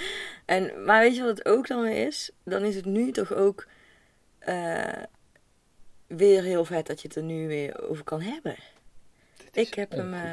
[0.45, 2.31] En, maar weet je wat het ook dan weer is?
[2.43, 3.67] Dan is het nu toch ook
[4.45, 5.03] eh,
[6.17, 8.55] weer heel vet dat je het er nu weer over kan hebben.
[9.51, 10.31] Ik heb, hem, eh,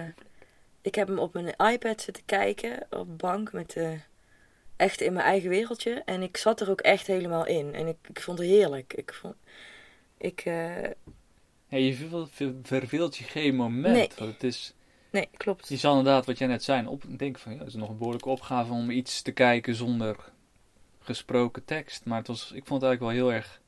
[0.81, 3.99] ik heb hem op mijn iPad zitten kijken, op de bank, met de,
[4.77, 6.03] echt in mijn eigen wereldje.
[6.05, 7.75] En ik zat er ook echt helemaal in.
[7.75, 8.93] En ik, ik vond het heerlijk.
[8.95, 9.35] Ik vond...
[10.19, 10.83] Ik, eh,
[11.69, 13.95] Ja, je verveelt, ver- verveelt je geen moment.
[13.97, 14.11] Nee.
[14.19, 14.75] Want het is,
[15.11, 15.69] nee, klopt.
[15.69, 17.99] je zal inderdaad, wat jij net zei, op, denk van, ja, het is nog een
[17.99, 20.17] behoorlijke opgave om iets te kijken zonder
[21.01, 22.05] gesproken tekst.
[22.05, 23.61] Maar het was, ik vond het eigenlijk wel heel erg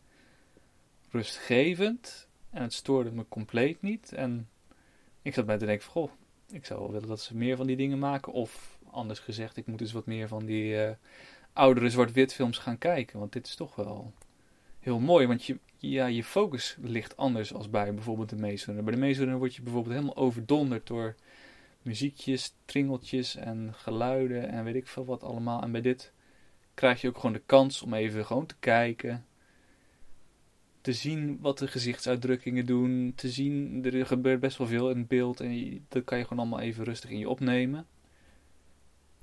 [1.14, 2.28] rustgevend.
[2.50, 4.12] En het stoorde me compleet niet.
[4.12, 4.48] En
[5.22, 6.10] ik zat bij te denken van, goh,
[6.50, 8.32] ik zou wel willen dat ze meer van die dingen maken.
[8.32, 10.94] Of anders gezegd, ik moet dus wat meer van die eh,
[11.52, 13.18] oudere zwart-wit films gaan kijken.
[13.18, 14.12] Want dit is toch wel
[14.80, 15.26] heel mooi.
[15.26, 18.72] Want je, ja, je focus ligt anders als bij bijvoorbeeld de Maze.
[18.72, 21.14] Bij de Maze word je bijvoorbeeld helemaal overdonderd door
[21.82, 25.62] muziekjes, tringeltjes en geluiden en weet ik veel wat allemaal.
[25.62, 26.12] En bij dit
[26.74, 29.26] krijg je ook gewoon de kans om even gewoon te kijken.
[30.84, 33.12] Te zien wat de gezichtsuitdrukkingen doen.
[33.16, 35.40] Te zien, er gebeurt best wel veel in het beeld.
[35.40, 37.86] En dat kan je gewoon allemaal even rustig in je opnemen.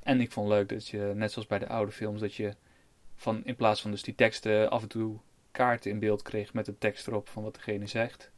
[0.04, 2.56] En ik vond leuk dat je, net zoals bij de oude films, dat je
[3.16, 5.18] van, in plaats van dus die teksten af en toe
[5.52, 8.32] kaarten in beeld kreeg met de tekst erop van wat degene zegt.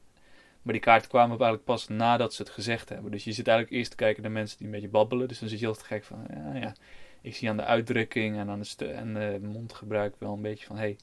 [0.62, 3.12] Maar die kaarten kwamen eigenlijk pas nadat ze het gezegd hebben.
[3.12, 5.28] Dus je zit eigenlijk eerst te kijken naar mensen die een beetje babbelen.
[5.28, 6.76] Dus dan zit je altijd gek van, ja, ja.
[7.22, 10.98] Ik zie aan de uitdrukking en aan de en mondgebruik wel een beetje van, hey,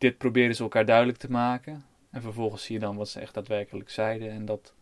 [0.00, 1.84] dit proberen ze elkaar duidelijk te maken.
[2.10, 4.30] En vervolgens zie je dan wat ze echt daadwerkelijk zeiden.
[4.30, 4.72] En dat,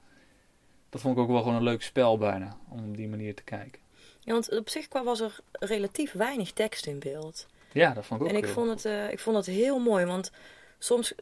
[0.88, 3.42] dat vond ik ook wel gewoon een leuk spel bijna, om op die manier te
[3.42, 3.81] kijken.
[4.20, 7.46] Ja, want op zich was er relatief weinig tekst in beeld.
[7.72, 10.04] Ja, dat vond ik ook En ik vond, het, eh, ik vond het heel mooi,
[10.04, 10.33] want
[10.78, 11.14] soms,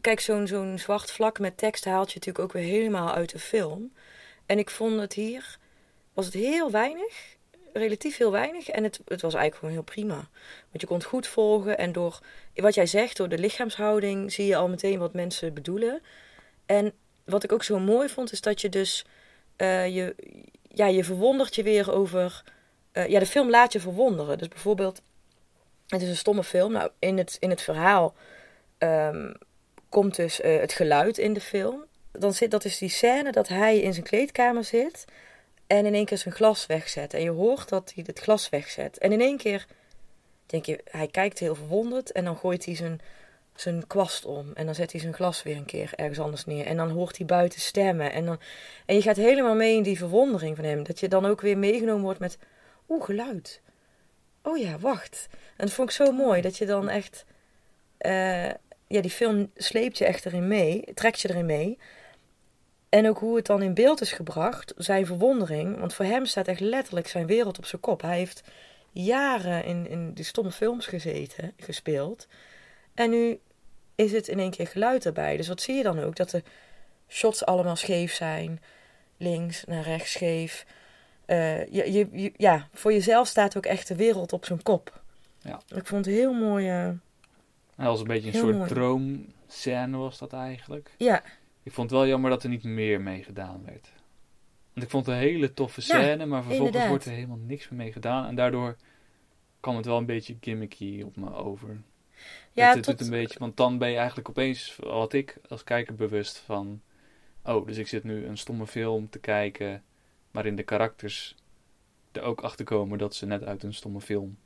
[0.00, 3.38] kijk, zo'n zo'n zwart vlak met tekst haalt je natuurlijk ook weer helemaal uit de
[3.38, 3.92] film.
[4.46, 5.58] En ik vond het hier,
[6.12, 7.33] was het heel weinig,
[7.74, 8.68] relatief heel weinig.
[8.68, 10.28] En het, het was eigenlijk gewoon heel prima.
[10.68, 12.20] Want je kon het goed volgen en door,
[12.54, 16.02] wat jij zegt, door de lichaamshouding zie je al meteen wat mensen bedoelen.
[16.66, 16.92] En
[17.24, 19.04] wat ik ook zo mooi vond, is dat je dus,
[19.56, 20.14] eh, je,
[20.68, 22.42] ja, je verwondert je weer over,
[22.92, 24.38] eh, ja, de film laat je verwonderen.
[24.38, 25.02] Dus bijvoorbeeld,
[25.86, 26.72] het is een stomme film.
[26.72, 28.14] Nou, in het, in het verhaal
[28.78, 29.32] ehm,
[29.88, 31.84] komt dus eh, het geluid in de film.
[32.12, 35.04] Dan zit, dat is die scène dat hij in zijn kleedkamer zit
[35.66, 37.14] en in één keer zijn glas wegzet.
[37.14, 38.98] En je hoort dat hij het glas wegzet.
[38.98, 39.66] En in één keer
[40.46, 43.00] denk je, hij kijkt heel verwonderd en dan gooit hij zijn,
[43.54, 44.50] zijn kwast om.
[44.54, 46.66] En dan zet hij zijn glas weer een keer ergens anders neer.
[46.66, 48.12] En dan hoort hij buiten stemmen.
[48.12, 48.40] En, dan,
[48.86, 50.82] en je gaat helemaal mee in die verwondering van hem.
[50.82, 52.38] Dat je dan ook weer meegenomen wordt met,
[52.88, 53.60] oeh, geluid.
[54.42, 55.26] Oh ja, wacht.
[55.30, 57.24] En dat vond ik zo mooi, dat je dan echt...
[57.98, 58.48] eh,
[58.86, 61.78] ja, die film sleept je echt erin mee, trekt je erin mee.
[62.94, 65.78] En ook hoe het dan in beeld is gebracht, zijn verwondering.
[65.78, 68.02] Want voor hem staat echt letterlijk zijn wereld op zijn kop.
[68.02, 68.42] Hij heeft
[68.92, 72.26] jaren in, in die stomme films gezeten, gespeeld.
[72.94, 73.38] En nu
[73.94, 75.36] is het in één keer geluid erbij.
[75.36, 76.16] Dus wat zie je dan ook?
[76.16, 76.42] Dat de
[77.08, 78.62] shots allemaal scheef zijn.
[79.16, 80.66] Links naar rechts scheef.
[81.24, 85.02] Eh, je, je, je- ja, voor jezelf staat ook echt de wereld op zijn kop.
[85.38, 85.60] Ja.
[85.76, 86.66] Ik vond het heel mooi.
[87.76, 88.68] Dat was een beetje een soort mooi.
[88.68, 90.90] droomscène was dat eigenlijk.
[90.96, 91.22] ja,
[91.64, 93.92] Ik vond het wel jammer dat er niet meer mee gedaan werd.
[94.72, 96.88] Want ik vond het een hele toffe scène, maar vervolgens inderdaad.
[96.88, 98.26] wordt er helemaal niks meer mee gedaan.
[98.26, 98.76] En daardoor
[99.60, 101.82] kwam het wel een beetje gimmicky op me over.
[102.52, 105.64] ja het, tot, het een beetje, want dan ben je eigenlijk opeens, wat ik als
[105.64, 106.82] kijker bewust van...
[107.44, 109.82] Oh, dus ik zit nu een stomme film te kijken...
[110.30, 111.34] waarin de karakters
[112.12, 114.38] er ook achter komen dat ze net uit een stomme film...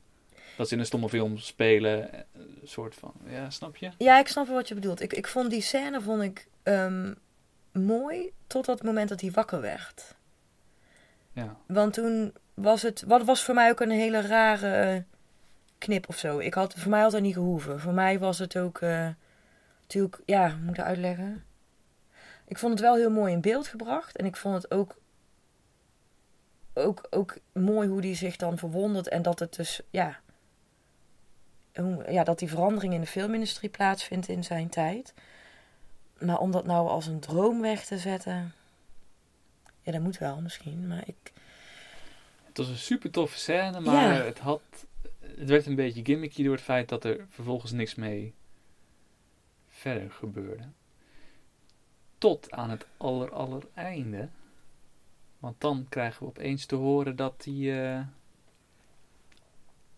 [0.57, 3.13] Dat ze in een stomme film spelen, eh, een soort van...
[3.29, 3.91] Ja, snap je?
[3.97, 5.01] Ja, ik snap wat je bedoelt.
[5.01, 7.13] Ik, ik vond die scène vond ik, ehm,
[7.71, 10.15] mooi tot het moment dat hij wakker werd.
[11.31, 11.55] Ja.
[11.65, 13.03] Want toen was het...
[13.07, 15.03] Wat was voor mij ook een hele rare
[15.77, 16.39] knip of zo.
[16.39, 17.79] Ik had, voor mij had het niet gehoeven.
[17.79, 18.81] Voor mij was het ook...
[18.81, 19.07] eh,
[19.81, 21.43] natuurlijk, ja, moet ik dat uitleggen?
[22.45, 24.17] Ik vond het wel heel mooi in beeld gebracht.
[24.17, 24.97] En ik vond het ook...
[26.73, 29.07] Ook, ook mooi hoe die zich dan verwondert.
[29.07, 30.19] En dat het dus, ja...
[32.07, 35.13] Ja, dat die verandering in de filmindustrie plaatsvindt in zijn tijd.
[36.19, 38.53] Maar om dat nou als een droom weg te zetten...
[39.81, 40.87] Ja, dat moet wel misschien.
[40.87, 41.33] Maar ik...
[42.45, 44.23] Het was een super toffe scène, maar Ja.
[44.23, 44.61] het had...
[45.19, 48.33] Het werd een beetje gimmicky door het feit dat er vervolgens niks mee
[49.69, 50.63] verder gebeurde.
[52.17, 54.29] Tot aan het aller, aller einde.
[55.39, 58.05] Want dan krijgen we opeens te horen dat hij...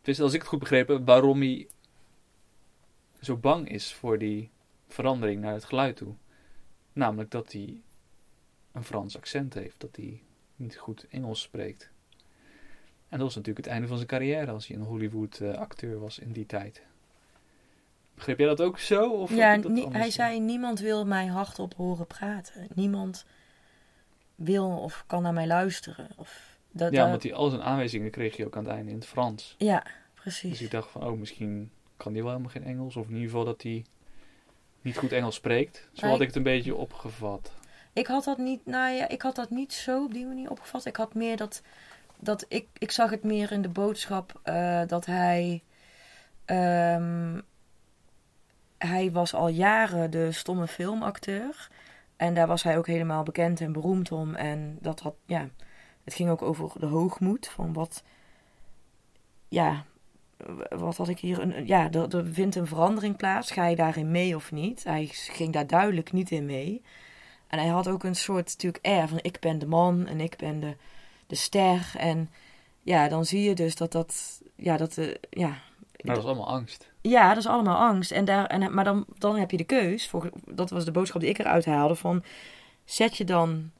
[0.02, 1.68] dus als ik het goed begrepen waarom hij
[3.22, 4.50] zo bang is voor die
[4.94, 6.14] verandering naar het geluid toe.
[6.94, 7.82] Namelijk dat hij
[8.72, 10.22] een Frans accent heeft, dat hij
[10.56, 11.92] niet goed Engels spreekt.
[13.10, 16.00] En dat was natuurlijk het einde van zijn carrière als hij een Hollywood eh, acteur
[16.00, 16.82] was in die tijd.
[18.16, 19.12] Begreep jij dat ook zo?
[19.12, 22.68] Of Ja, je dat hij zei: Niemand wil mij hardop horen praten.
[22.76, 23.26] Niemand
[24.36, 26.10] wil of kan naar mij luisteren.
[26.16, 28.98] Of dat, Ja, omdat hij al zijn aanwijzingen kreeg hij ook aan het einde in
[28.98, 29.56] het Frans.
[29.58, 30.62] ja, Dus precies.
[30.62, 32.96] ik dacht van, oh, misschien kan hij wel helemaal geen Engels.
[32.96, 33.86] Of in ieder geval dat hij
[34.82, 35.88] niet goed Engels spreekt.
[35.94, 37.52] Zo had ik- ik het een beetje opgevat.
[37.94, 40.86] Ik had dat niet, nou ja, ik had dat niet zo op die manier opgevat.
[40.86, 41.62] Ik had meer dat,
[42.20, 45.64] dat ik, ik zag het meer in de boodschap eh, dat hij,
[46.46, 47.40] ehm,
[48.78, 51.70] hij was al jaren de stomme filmacteur.
[52.16, 54.36] En daar was hij ook helemaal bekend en beroemd om.
[54.36, 55.50] En dat had, ja,
[56.04, 58.04] het ging ook over de hoogmoed van wat,
[59.48, 59.86] ja,
[60.70, 63.52] wat had ik hier, een, ja, er, er vindt een verandering plaats.
[63.52, 64.84] Ga je daarin mee of niet?
[64.84, 66.82] Hij ging daar duidelijk niet in mee.
[67.48, 70.38] En hij had ook een soort natuurlijk air van ik ben de man en ik
[70.38, 70.76] ben de,
[71.28, 71.94] de ster.
[71.98, 72.30] En
[72.82, 76.48] ja, dan zie je dus dat dat, ja, dat de, ja, Maar dat is allemaal
[76.48, 76.90] angst.
[77.02, 78.12] Ja, dat is allemaal angst.
[78.12, 80.10] En daar, en, maar dan, dan heb je de keus.
[80.10, 81.96] Voor, dat was de boodschap die ik eruit haalde.
[81.96, 82.24] Van,
[82.86, 83.72] zet je dan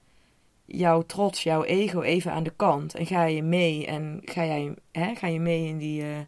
[0.66, 2.96] jouw trots, jouw ego even aan de kant.
[2.96, 3.86] En ga je mee.
[3.86, 6.20] En ga, jij, hè, ga je mee in die, eh,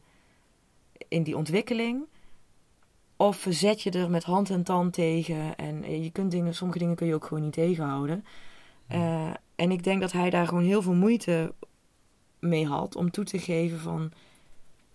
[1.14, 2.06] in die ontwikkeling.
[3.18, 5.56] Of zet je er met hand en tand tegen.
[5.56, 8.26] En eh, je kunt dingen, sommige dingen kun je ook gewoon niet tegenhouden.
[8.88, 11.54] Eh, en ik denk dat hij daar gewoon heel veel moeite
[12.40, 12.96] mee had.
[12.96, 14.12] Om toe te geven van...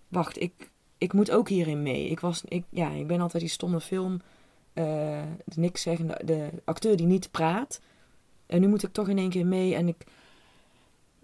[0.09, 2.09] Wacht, ik, ik moet ook hierin mee.
[2.09, 4.20] Ik, was, ik, ja, ik ben altijd die stomme film,
[4.72, 4.85] eh,
[5.44, 7.81] de niks zeggende, de acteur die niet praat.
[8.46, 9.74] En nu moet ik toch in één keer mee.
[9.74, 10.04] En ik,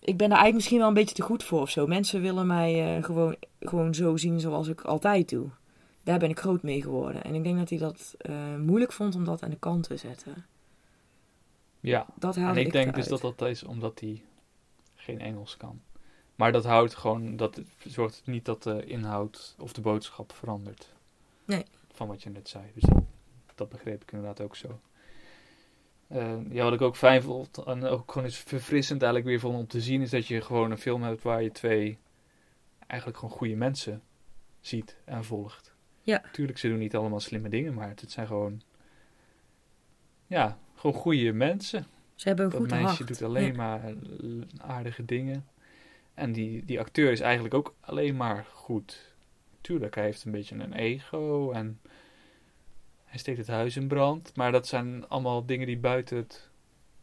[0.04, 1.86] ik ben daar eigenlijk misschien wel een beetje te goed voor of zo.
[1.86, 5.48] Mensen willen mij eh, gewoon, gewoon zo zien zoals ik altijd doe.
[6.02, 7.24] Daar ben ik groot mee geworden.
[7.24, 9.96] En ik denk dat hij dat eh, moeilijk vond om dat aan de kant te
[9.96, 10.46] zetten.
[11.80, 14.22] Ja, Dat en haalde ik denk dus dat dat is omdat hij
[14.94, 15.80] geen Engels kan.
[16.34, 20.92] Maar dat houdt gewoon, dat zorgt niet dat de inhoud of de boodschap verandert.
[21.44, 21.64] Nee.
[21.92, 22.64] Van wat je net zei.
[22.74, 22.90] Dus
[23.54, 24.80] dat begreep ik inderdaad ook zo.
[26.14, 29.58] Eh, ja, wat ik ook fijn vond, en ook gewoon eens verfrissend eigenlijk weer vond
[29.58, 31.98] om te zien, is dat je gewoon een film hebt waar je twee
[32.86, 34.02] eigenlijk gewoon goede mensen
[34.60, 35.74] ziet en volgt.
[36.02, 36.22] Ja.
[36.32, 38.62] Tuurlijk, ze doen niet allemaal slimme dingen, maar het zijn gewoon,
[40.26, 41.86] ja, gewoon goede mensen.
[42.14, 43.08] Ze hebben een Dat goed meisje hart.
[43.08, 43.56] doet alleen Ja.
[43.56, 43.94] maar
[44.58, 45.46] aardige dingen.
[46.14, 49.14] En die, die acteur is eigenlijk ook alleen maar goed.
[49.60, 51.80] Tuurlijk, hij heeft een beetje een ego en
[53.14, 54.32] hij steekt het huis in brand.
[54.36, 56.48] Maar dat zijn allemaal dingen die buiten het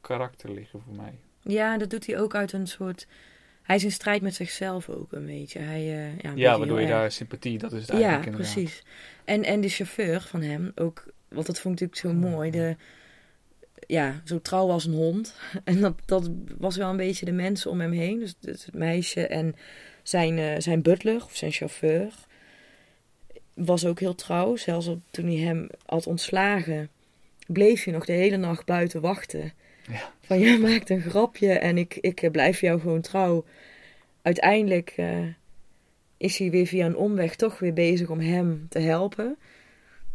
[0.01, 1.19] karakter liggen voor mij.
[1.41, 3.07] Ja, dat doet hij ook uit een soort...
[3.61, 5.59] Hij is in strijd met zichzelf ook een beetje.
[5.59, 6.95] Hij, eh, ja, een beetje Ja, waardoor je erg.
[6.95, 8.53] daar sympathie, dat is het Ja, eigenlijk inderdaad.
[8.53, 8.83] precies.
[9.25, 12.51] En, en de chauffeur van hem ook, want dat vond ik natuurlijk zo mooi.
[12.51, 12.75] De,
[13.87, 15.35] ja, zo trouw als een hond.
[15.63, 18.19] En dat, dat was wel een beetje de mensen om hem heen.
[18.19, 19.55] Dus, dus het meisje en
[20.03, 22.13] zijn, eh, zijn butler of zijn chauffeur
[23.65, 24.55] was ook heel trouw.
[24.55, 26.89] Zelfs op, toen hij hem had ontslagen,
[27.47, 29.53] bleef je nog de hele nacht buiten wachten.
[29.87, 30.11] Ja.
[30.21, 33.45] Van, jij maakt een grapje en ik, ik eh, blijf jou gewoon trouw.
[34.21, 35.25] Uiteindelijk eh,
[36.17, 39.37] is hij weer via een omweg toch weer bezig om hem te helpen.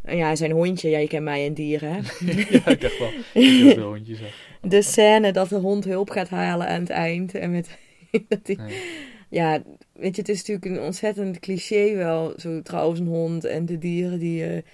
[0.03, 2.01] En ja, zijn hondje, ja, je kent mij en dieren, hè.
[2.59, 3.11] ja, ik dacht wel.
[3.33, 4.29] Ik veel hondjes zag.
[4.71, 7.35] De scène dat de hond hulp gaat halen aan het eind.
[7.35, 7.79] En met,
[8.29, 8.83] dat die, Nee.
[9.29, 9.63] ja,
[9.99, 12.33] weet je, het is natuurlijk een ontzettend cliché wel.
[12.37, 14.65] Zo trouwens een hond en de dieren die je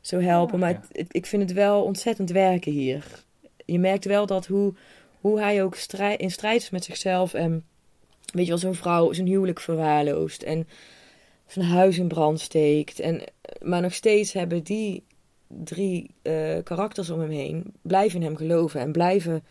[0.00, 0.58] zo helpen.
[0.58, 0.80] Ja, maar ja.
[0.80, 3.24] het- het- ik vind het wel ontzettend werken hier.
[3.64, 4.74] Je merkt wel dat hoe,
[5.20, 7.34] hoe hij ook strij- in strijd is met zichzelf.
[7.34, 7.64] En
[8.32, 10.42] weet je wel, zo'n vrouw zijn huwelijk verwaarloost.
[10.42, 10.68] En
[11.46, 13.00] zijn huis in brand steekt.
[13.00, 13.20] En,
[13.60, 15.04] maar nog steeds hebben die
[15.46, 19.44] drie eh, karakters om hem heen blijven in hem geloven en blijven,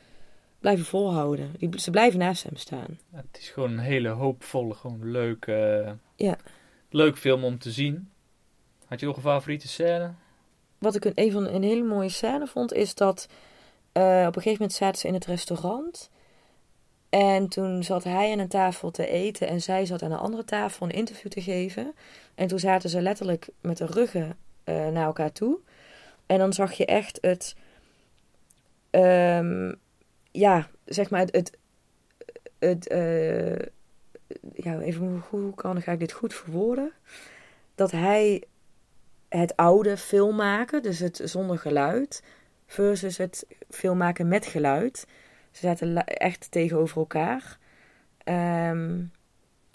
[0.62, 1.54] blijven volhouden.
[1.58, 3.00] Die, ze blijven naast hem staan.
[3.12, 6.38] Ja, Het is gewoon een hele hoopvolle, gewoon leuk, eh, Ja.
[6.90, 8.10] leuk film om te zien.
[8.86, 10.12] Had je nog een favoriete scène?
[10.78, 13.28] Wat ik een, een van een hele mooie scène vond, is dat
[13.92, 16.10] eh, op een gegeven moment zaten ze in het restaurant.
[17.10, 20.44] En toen zat hij aan een tafel te eten en zij zat aan een andere
[20.46, 21.94] tafel een interview te geven.
[22.36, 25.58] En toen zaten ze letterlijk met de ruggen eh, naar elkaar toe.
[26.26, 27.56] En dan zag je echt het,
[28.90, 29.74] ehm,
[30.32, 31.58] ja, zeg maar het, het,
[32.60, 33.56] het eh,
[34.54, 36.92] ja, even hoe, kan ga ik dit goed verwoorden?
[37.76, 38.44] Dat hij
[39.30, 42.24] het oude filmmaken, dus het zonder geluid,
[42.66, 45.08] versus het filmmaken met geluid.
[45.52, 47.58] Ze zaten echt tegenover elkaar.
[48.24, 49.04] Ehm,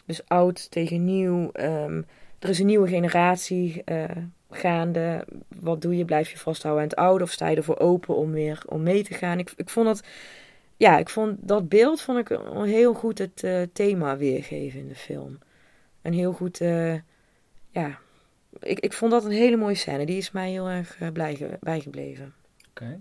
[0.07, 1.51] dus oud tegen nieuw.
[1.53, 2.03] Ehm,
[2.39, 4.05] er is een nieuwe generatie eh,
[4.51, 5.27] gaande.
[5.61, 6.05] Wat doe je?
[6.05, 9.05] Blijf je vasthouden aan het oude of sta je ervoor open om weer om mee
[9.05, 9.39] te gaan?
[9.39, 10.09] Ik, ik vond het,
[10.77, 14.95] ja, ik vond dat beeld vond ik heel goed het eh, thema weergeven in de
[14.95, 15.39] film.
[16.03, 16.95] Een heel goed, eh,
[17.71, 17.99] ja,
[18.61, 20.07] ik, ik vond dat een hele mooie scène.
[20.07, 22.35] Die is mij heel erg eh, blij ge- bijgebleven.
[22.71, 23.01] Oké.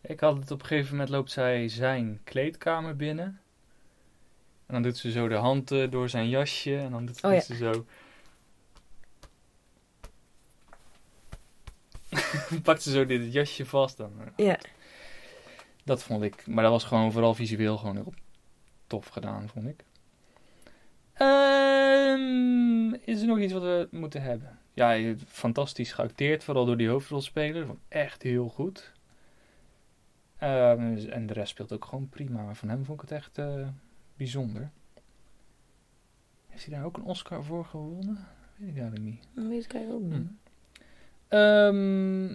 [0.00, 3.40] Ik had het op een gegeven moment loopt zij zijn kleedkamer binnen.
[4.66, 6.76] En dan doet ze zo de hand door zijn jasje.
[6.76, 7.40] En dan doet Oh, ja.
[7.40, 7.84] ze zo.
[12.62, 13.96] Pakt ze zo dit jasje vast.
[13.96, 14.58] Dan, Ja,
[15.84, 16.46] dat vond ik.
[16.46, 18.14] Maar dat was gewoon vooral visueel gewoon heel
[18.86, 19.84] tof gedaan, vond ik.
[21.12, 24.58] Ehm, is er nog iets wat we moeten hebben?
[24.74, 27.66] Ja, fantastisch geacteerd, vooral door die hoofdrolspeler.
[27.66, 28.92] Vond ik echt heel goed.
[30.38, 32.42] Ehm, en de rest speelt ook gewoon prima.
[32.42, 33.68] Maar van hem vond ik het echt eh,
[34.16, 34.70] bijzonder.
[36.48, 38.28] Heeft hij daar ook een Oscar voor gewonnen?
[38.56, 39.28] Weet ik eigenlijk niet.
[39.34, 40.28] dat weet ik eigenlijk ook niet.
[40.28, 41.34] Hm.
[41.34, 42.28] Ehm,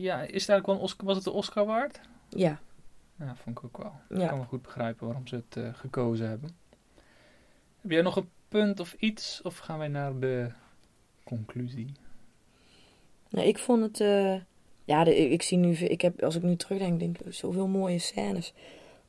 [0.00, 2.00] ja, is het eigenlijk wel een Oscar, was het de Oscar waard?
[2.28, 2.60] Ja,
[3.18, 3.92] Ja, vond ik ook wel.
[4.08, 6.56] Ik kan wel goed begrijpen waarom ze het eh, gekozen hebben.
[7.80, 9.40] Heb jij nog een punt of iets?
[9.42, 10.50] Of gaan wij naar de
[11.24, 11.92] conclusie.
[13.30, 14.00] Nou, ik vond het.
[14.00, 14.34] eh,
[14.84, 15.72] ja, de, ik, ik zie nu.
[15.74, 18.52] Ik heb, als ik nu terugdenk, denk ik zoveel mooie scènes.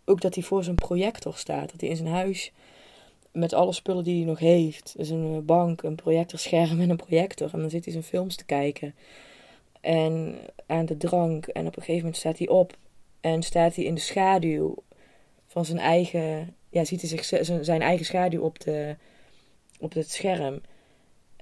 [0.05, 1.71] Ook dat hij voor zijn projector staat.
[1.71, 2.51] Dat hij in zijn huis.
[3.31, 4.93] Met alle spullen die hij nog heeft.
[4.97, 7.53] Dus een eh, bank, een projectorscherm en een projector.
[7.53, 8.95] En dan zit hij zijn films te kijken.
[9.81, 11.45] En aan de drank.
[11.47, 12.77] En op een gegeven moment staat hij op.
[13.21, 14.75] En staat hij in de schaduw
[15.47, 16.55] van zijn eigen.
[16.69, 18.95] Ja, ziet hij zich, zijn, eigen schaduw op, de,
[19.79, 20.61] op het scherm.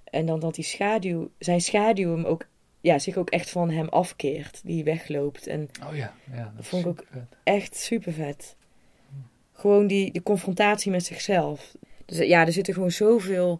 [0.04, 2.48] En dan dat die schaduw, zijn schaduw hem ook,
[2.82, 4.62] ja, zich ook echt van hem afkeert.
[4.64, 5.48] Die wegloopt.
[5.48, 7.06] En Oh ja, ja dat vond ik ook-
[7.44, 8.56] echt super vet.
[9.54, 11.76] Gewoon die, die confrontatie met zichzelf.
[12.06, 13.60] Dus ja, er zitten gewoon zoveel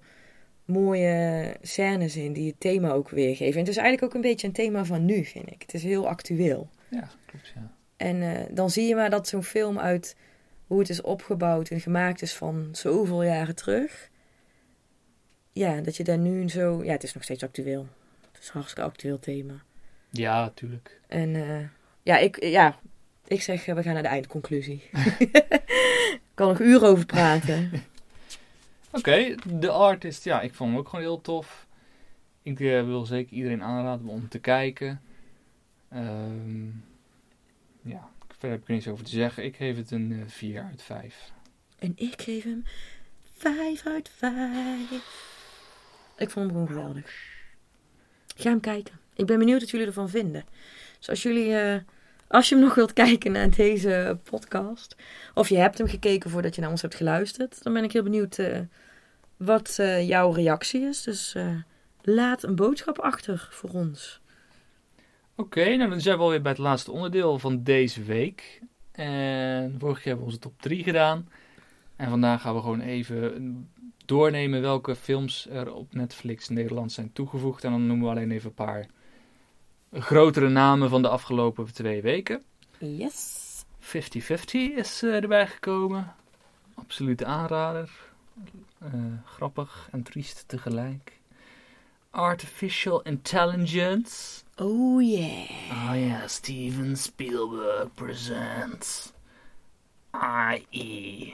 [0.66, 3.54] mooie scènes in die het thema ook weergeven.
[3.54, 5.62] En het is eigenlijk ook een beetje een thema van nu, vind ik.
[5.62, 6.70] Het is heel actueel.
[6.90, 7.74] Ja, klopt, ja.
[7.98, 10.16] En eh, dan zie je maar dat zo'n film uit
[10.68, 14.10] hoe het is opgebouwd en gemaakt is van zoveel jaren terug.
[15.52, 16.84] Ja, dat je daar nu zo...
[16.84, 17.88] Ja, het is nog steeds actueel.
[18.32, 19.64] Het is een hartstikke actueel thema.
[20.10, 21.00] Ja, tuurlijk.
[21.08, 21.68] En eh,
[22.04, 22.80] ja, ik, ja,
[23.28, 24.90] ik zeg, eh, we gaan naar de eindconclusie.
[26.36, 27.72] Ik kan nog uren over praten.
[28.92, 31.68] Oké, de artist, ja, ik vond hem ook gewoon heel tof.
[32.42, 35.02] Ik wil zeker iedereen aanraden om te kijken.
[35.90, 36.68] Ehm,
[37.86, 39.44] ja, verder heb ik er niets over te zeggen.
[39.44, 41.32] Ik geef het een eh 4 uit 5.
[41.80, 42.64] En ik geef hem
[43.38, 44.92] 5 uit 5.
[46.18, 47.34] Ik vond hem gewoon geweldig.
[48.36, 49.00] Ga hem kijken.
[49.14, 50.46] Ik ben benieuwd wat jullie ervan vinden.
[50.98, 51.82] Dus als jullie, eh,
[52.28, 54.96] als je hem nog wilt kijken naar deze podcast,
[55.34, 58.04] of je hebt hem gekeken voordat je naar ons hebt geluisterd, dan ben ik heel
[58.04, 58.60] benieuwd eh,
[59.38, 61.04] wat eh, jouw reactie is.
[61.04, 61.48] Dus eh,
[62.02, 64.22] laat een boodschap achter voor ons.
[65.36, 68.62] Oké, nou dan zijn we alweer bij het laatste onderdeel van deze week.
[68.92, 71.30] En vorige keer hebben we onze top 3 gedaan.
[71.96, 73.70] En vandaag gaan we gewoon even
[74.06, 77.64] doornemen welke films er op Netflix Nederland zijn toegevoegd.
[77.64, 78.86] En dan noemen we alleen even een paar
[79.92, 82.44] grotere namen van de afgelopen twee weken.
[82.78, 83.44] Yes.
[83.80, 83.88] 50-50
[84.76, 86.14] is eh, erbij gekomen.
[86.74, 87.92] Absolute aanrader.
[88.80, 88.92] Eh,
[89.26, 91.20] grappig en triest tegelijk.
[92.10, 94.44] Artificial Intelligence.
[94.58, 95.50] Oh yeah.
[95.72, 99.12] Oh ja, Steven Spielberg presents
[100.54, 101.34] I.E.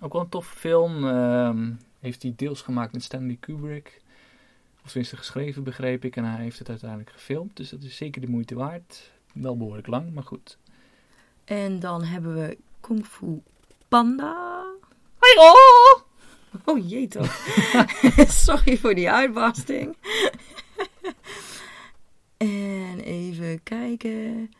[0.00, 1.08] Ook wel een toffe film.
[1.08, 4.00] ehm, heeft hij deels gemaakt met Stanley Kubrick.
[4.84, 6.16] Of tenminste geschreven, begreep ik.
[6.16, 7.56] En hij heeft het uiteindelijk gefilmd.
[7.56, 9.10] Dus dat is zeker de moeite waard.
[9.34, 10.58] Wel behoorlijk lang, maar goed.
[11.44, 13.42] En dan hebben we Kung Fu
[13.88, 14.64] Panda.
[15.18, 15.52] Hallo!
[16.64, 17.36] Oh jee toch.
[18.46, 19.96] Sorry voor die uitbarsting.
[22.38, 24.50] En even kijken.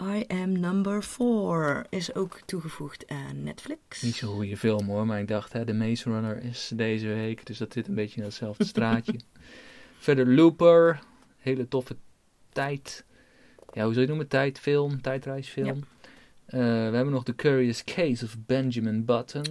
[0.00, 4.02] I Am Number 4 is ook toegevoegd aan Netflix.
[4.02, 7.46] Niet zo'n goede film hoor, maar ik dacht, hè, de Maze Runner is deze week.
[7.46, 9.20] Dus dat zit een beetje in hetzelfde straatje.
[9.98, 11.02] Verder Looper.
[11.38, 11.96] Hele toffe
[12.48, 13.04] tijd.
[13.72, 14.28] Ja, hoe zou je het noemen?
[14.28, 15.84] Tijdfilm, tijdreisfilm.
[16.46, 19.44] Eh, we hebben nog The Curious Case of Benjamin Button.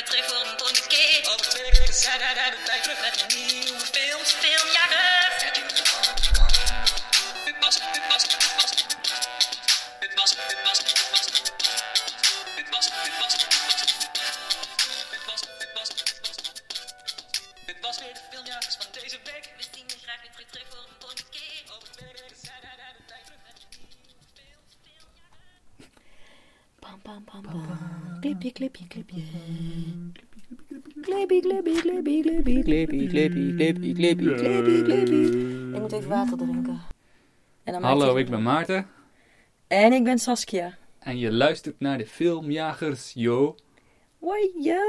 [0.00, 1.32] je graag weer terug, terug voor een volgende keer.
[1.32, 4.24] Over twee weken zijn wij naar de tijd terug met een nieuwe film.
[4.24, 4.69] Filmjagers!
[28.52, 29.22] Clipje, clipje, clipje.
[31.02, 35.22] Clippy, clippy, clippy, clippy, clippy, clippy, clippy, clippy, clippy, clippy.
[35.74, 36.80] Ik moet even water drinken.
[37.64, 38.86] En dan Hallo, ik ben Maarten.
[39.66, 40.78] En ik ben Saskia.
[40.98, 43.54] En je luistert naar de Filmjagers, yo.
[44.18, 44.82] Why yo!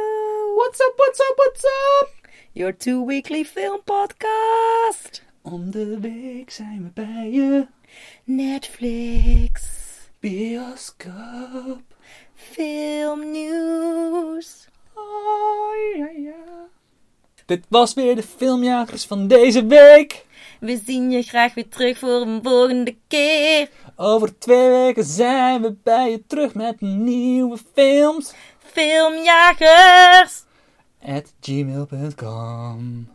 [0.55, 2.29] What's up, what's up, what's up?
[2.51, 5.23] Your two weekly film podcast.
[5.41, 7.67] Om de week zijn we bij je.
[8.23, 9.63] Netflix.
[10.19, 11.90] Bioscoop.
[12.51, 14.67] Filmnieuws.
[14.93, 16.67] Oh, ja, ja.
[17.45, 20.25] Dit was weer de Filmjagers van deze week.
[20.59, 23.69] We zien je graag weer terug voor een volgende keer.
[23.95, 28.33] Over twee weken zijn we bij je terug met nieuwe films.
[28.59, 30.43] Filmjagers.
[31.01, 33.07] At gmail.com